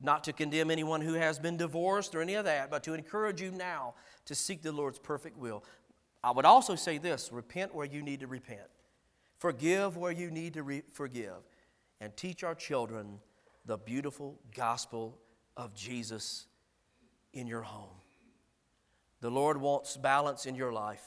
Not 0.00 0.24
to 0.24 0.34
condemn 0.34 0.70
anyone 0.70 1.00
who 1.00 1.14
has 1.14 1.38
been 1.38 1.56
divorced 1.56 2.14
or 2.14 2.20
any 2.20 2.34
of 2.34 2.44
that, 2.44 2.70
but 2.70 2.82
to 2.84 2.92
encourage 2.92 3.40
you 3.40 3.50
now 3.50 3.94
to 4.26 4.34
seek 4.34 4.60
the 4.60 4.72
Lord's 4.72 4.98
perfect 4.98 5.38
will. 5.38 5.64
I 6.26 6.32
would 6.32 6.44
also 6.44 6.74
say 6.74 6.98
this 6.98 7.30
repent 7.30 7.72
where 7.72 7.86
you 7.86 8.02
need 8.02 8.18
to 8.18 8.26
repent, 8.26 8.68
forgive 9.38 9.96
where 9.96 10.10
you 10.10 10.28
need 10.28 10.54
to 10.54 10.64
re- 10.64 10.82
forgive, 10.92 11.48
and 12.00 12.16
teach 12.16 12.42
our 12.42 12.56
children 12.56 13.20
the 13.64 13.78
beautiful 13.78 14.40
gospel 14.52 15.20
of 15.56 15.72
Jesus 15.72 16.48
in 17.32 17.46
your 17.46 17.62
home. 17.62 18.00
The 19.20 19.30
Lord 19.30 19.56
wants 19.60 19.96
balance 19.96 20.46
in 20.46 20.56
your 20.56 20.72
life, 20.72 21.04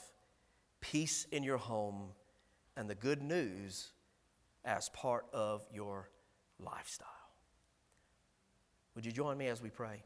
peace 0.80 1.28
in 1.34 1.44
your 1.44 1.58
home, 1.58 2.14
and 2.78 2.90
the 2.90 2.96
good 2.96 3.22
news 3.22 3.92
as 4.64 4.88
part 4.88 5.26
of 5.34 5.66
your 5.74 6.10
lifestyle. 6.62 7.08
Would 8.96 9.06
you 9.06 9.12
join 9.12 9.38
me 9.38 9.48
as 9.48 9.62
we 9.62 9.70
pray? 9.70 10.02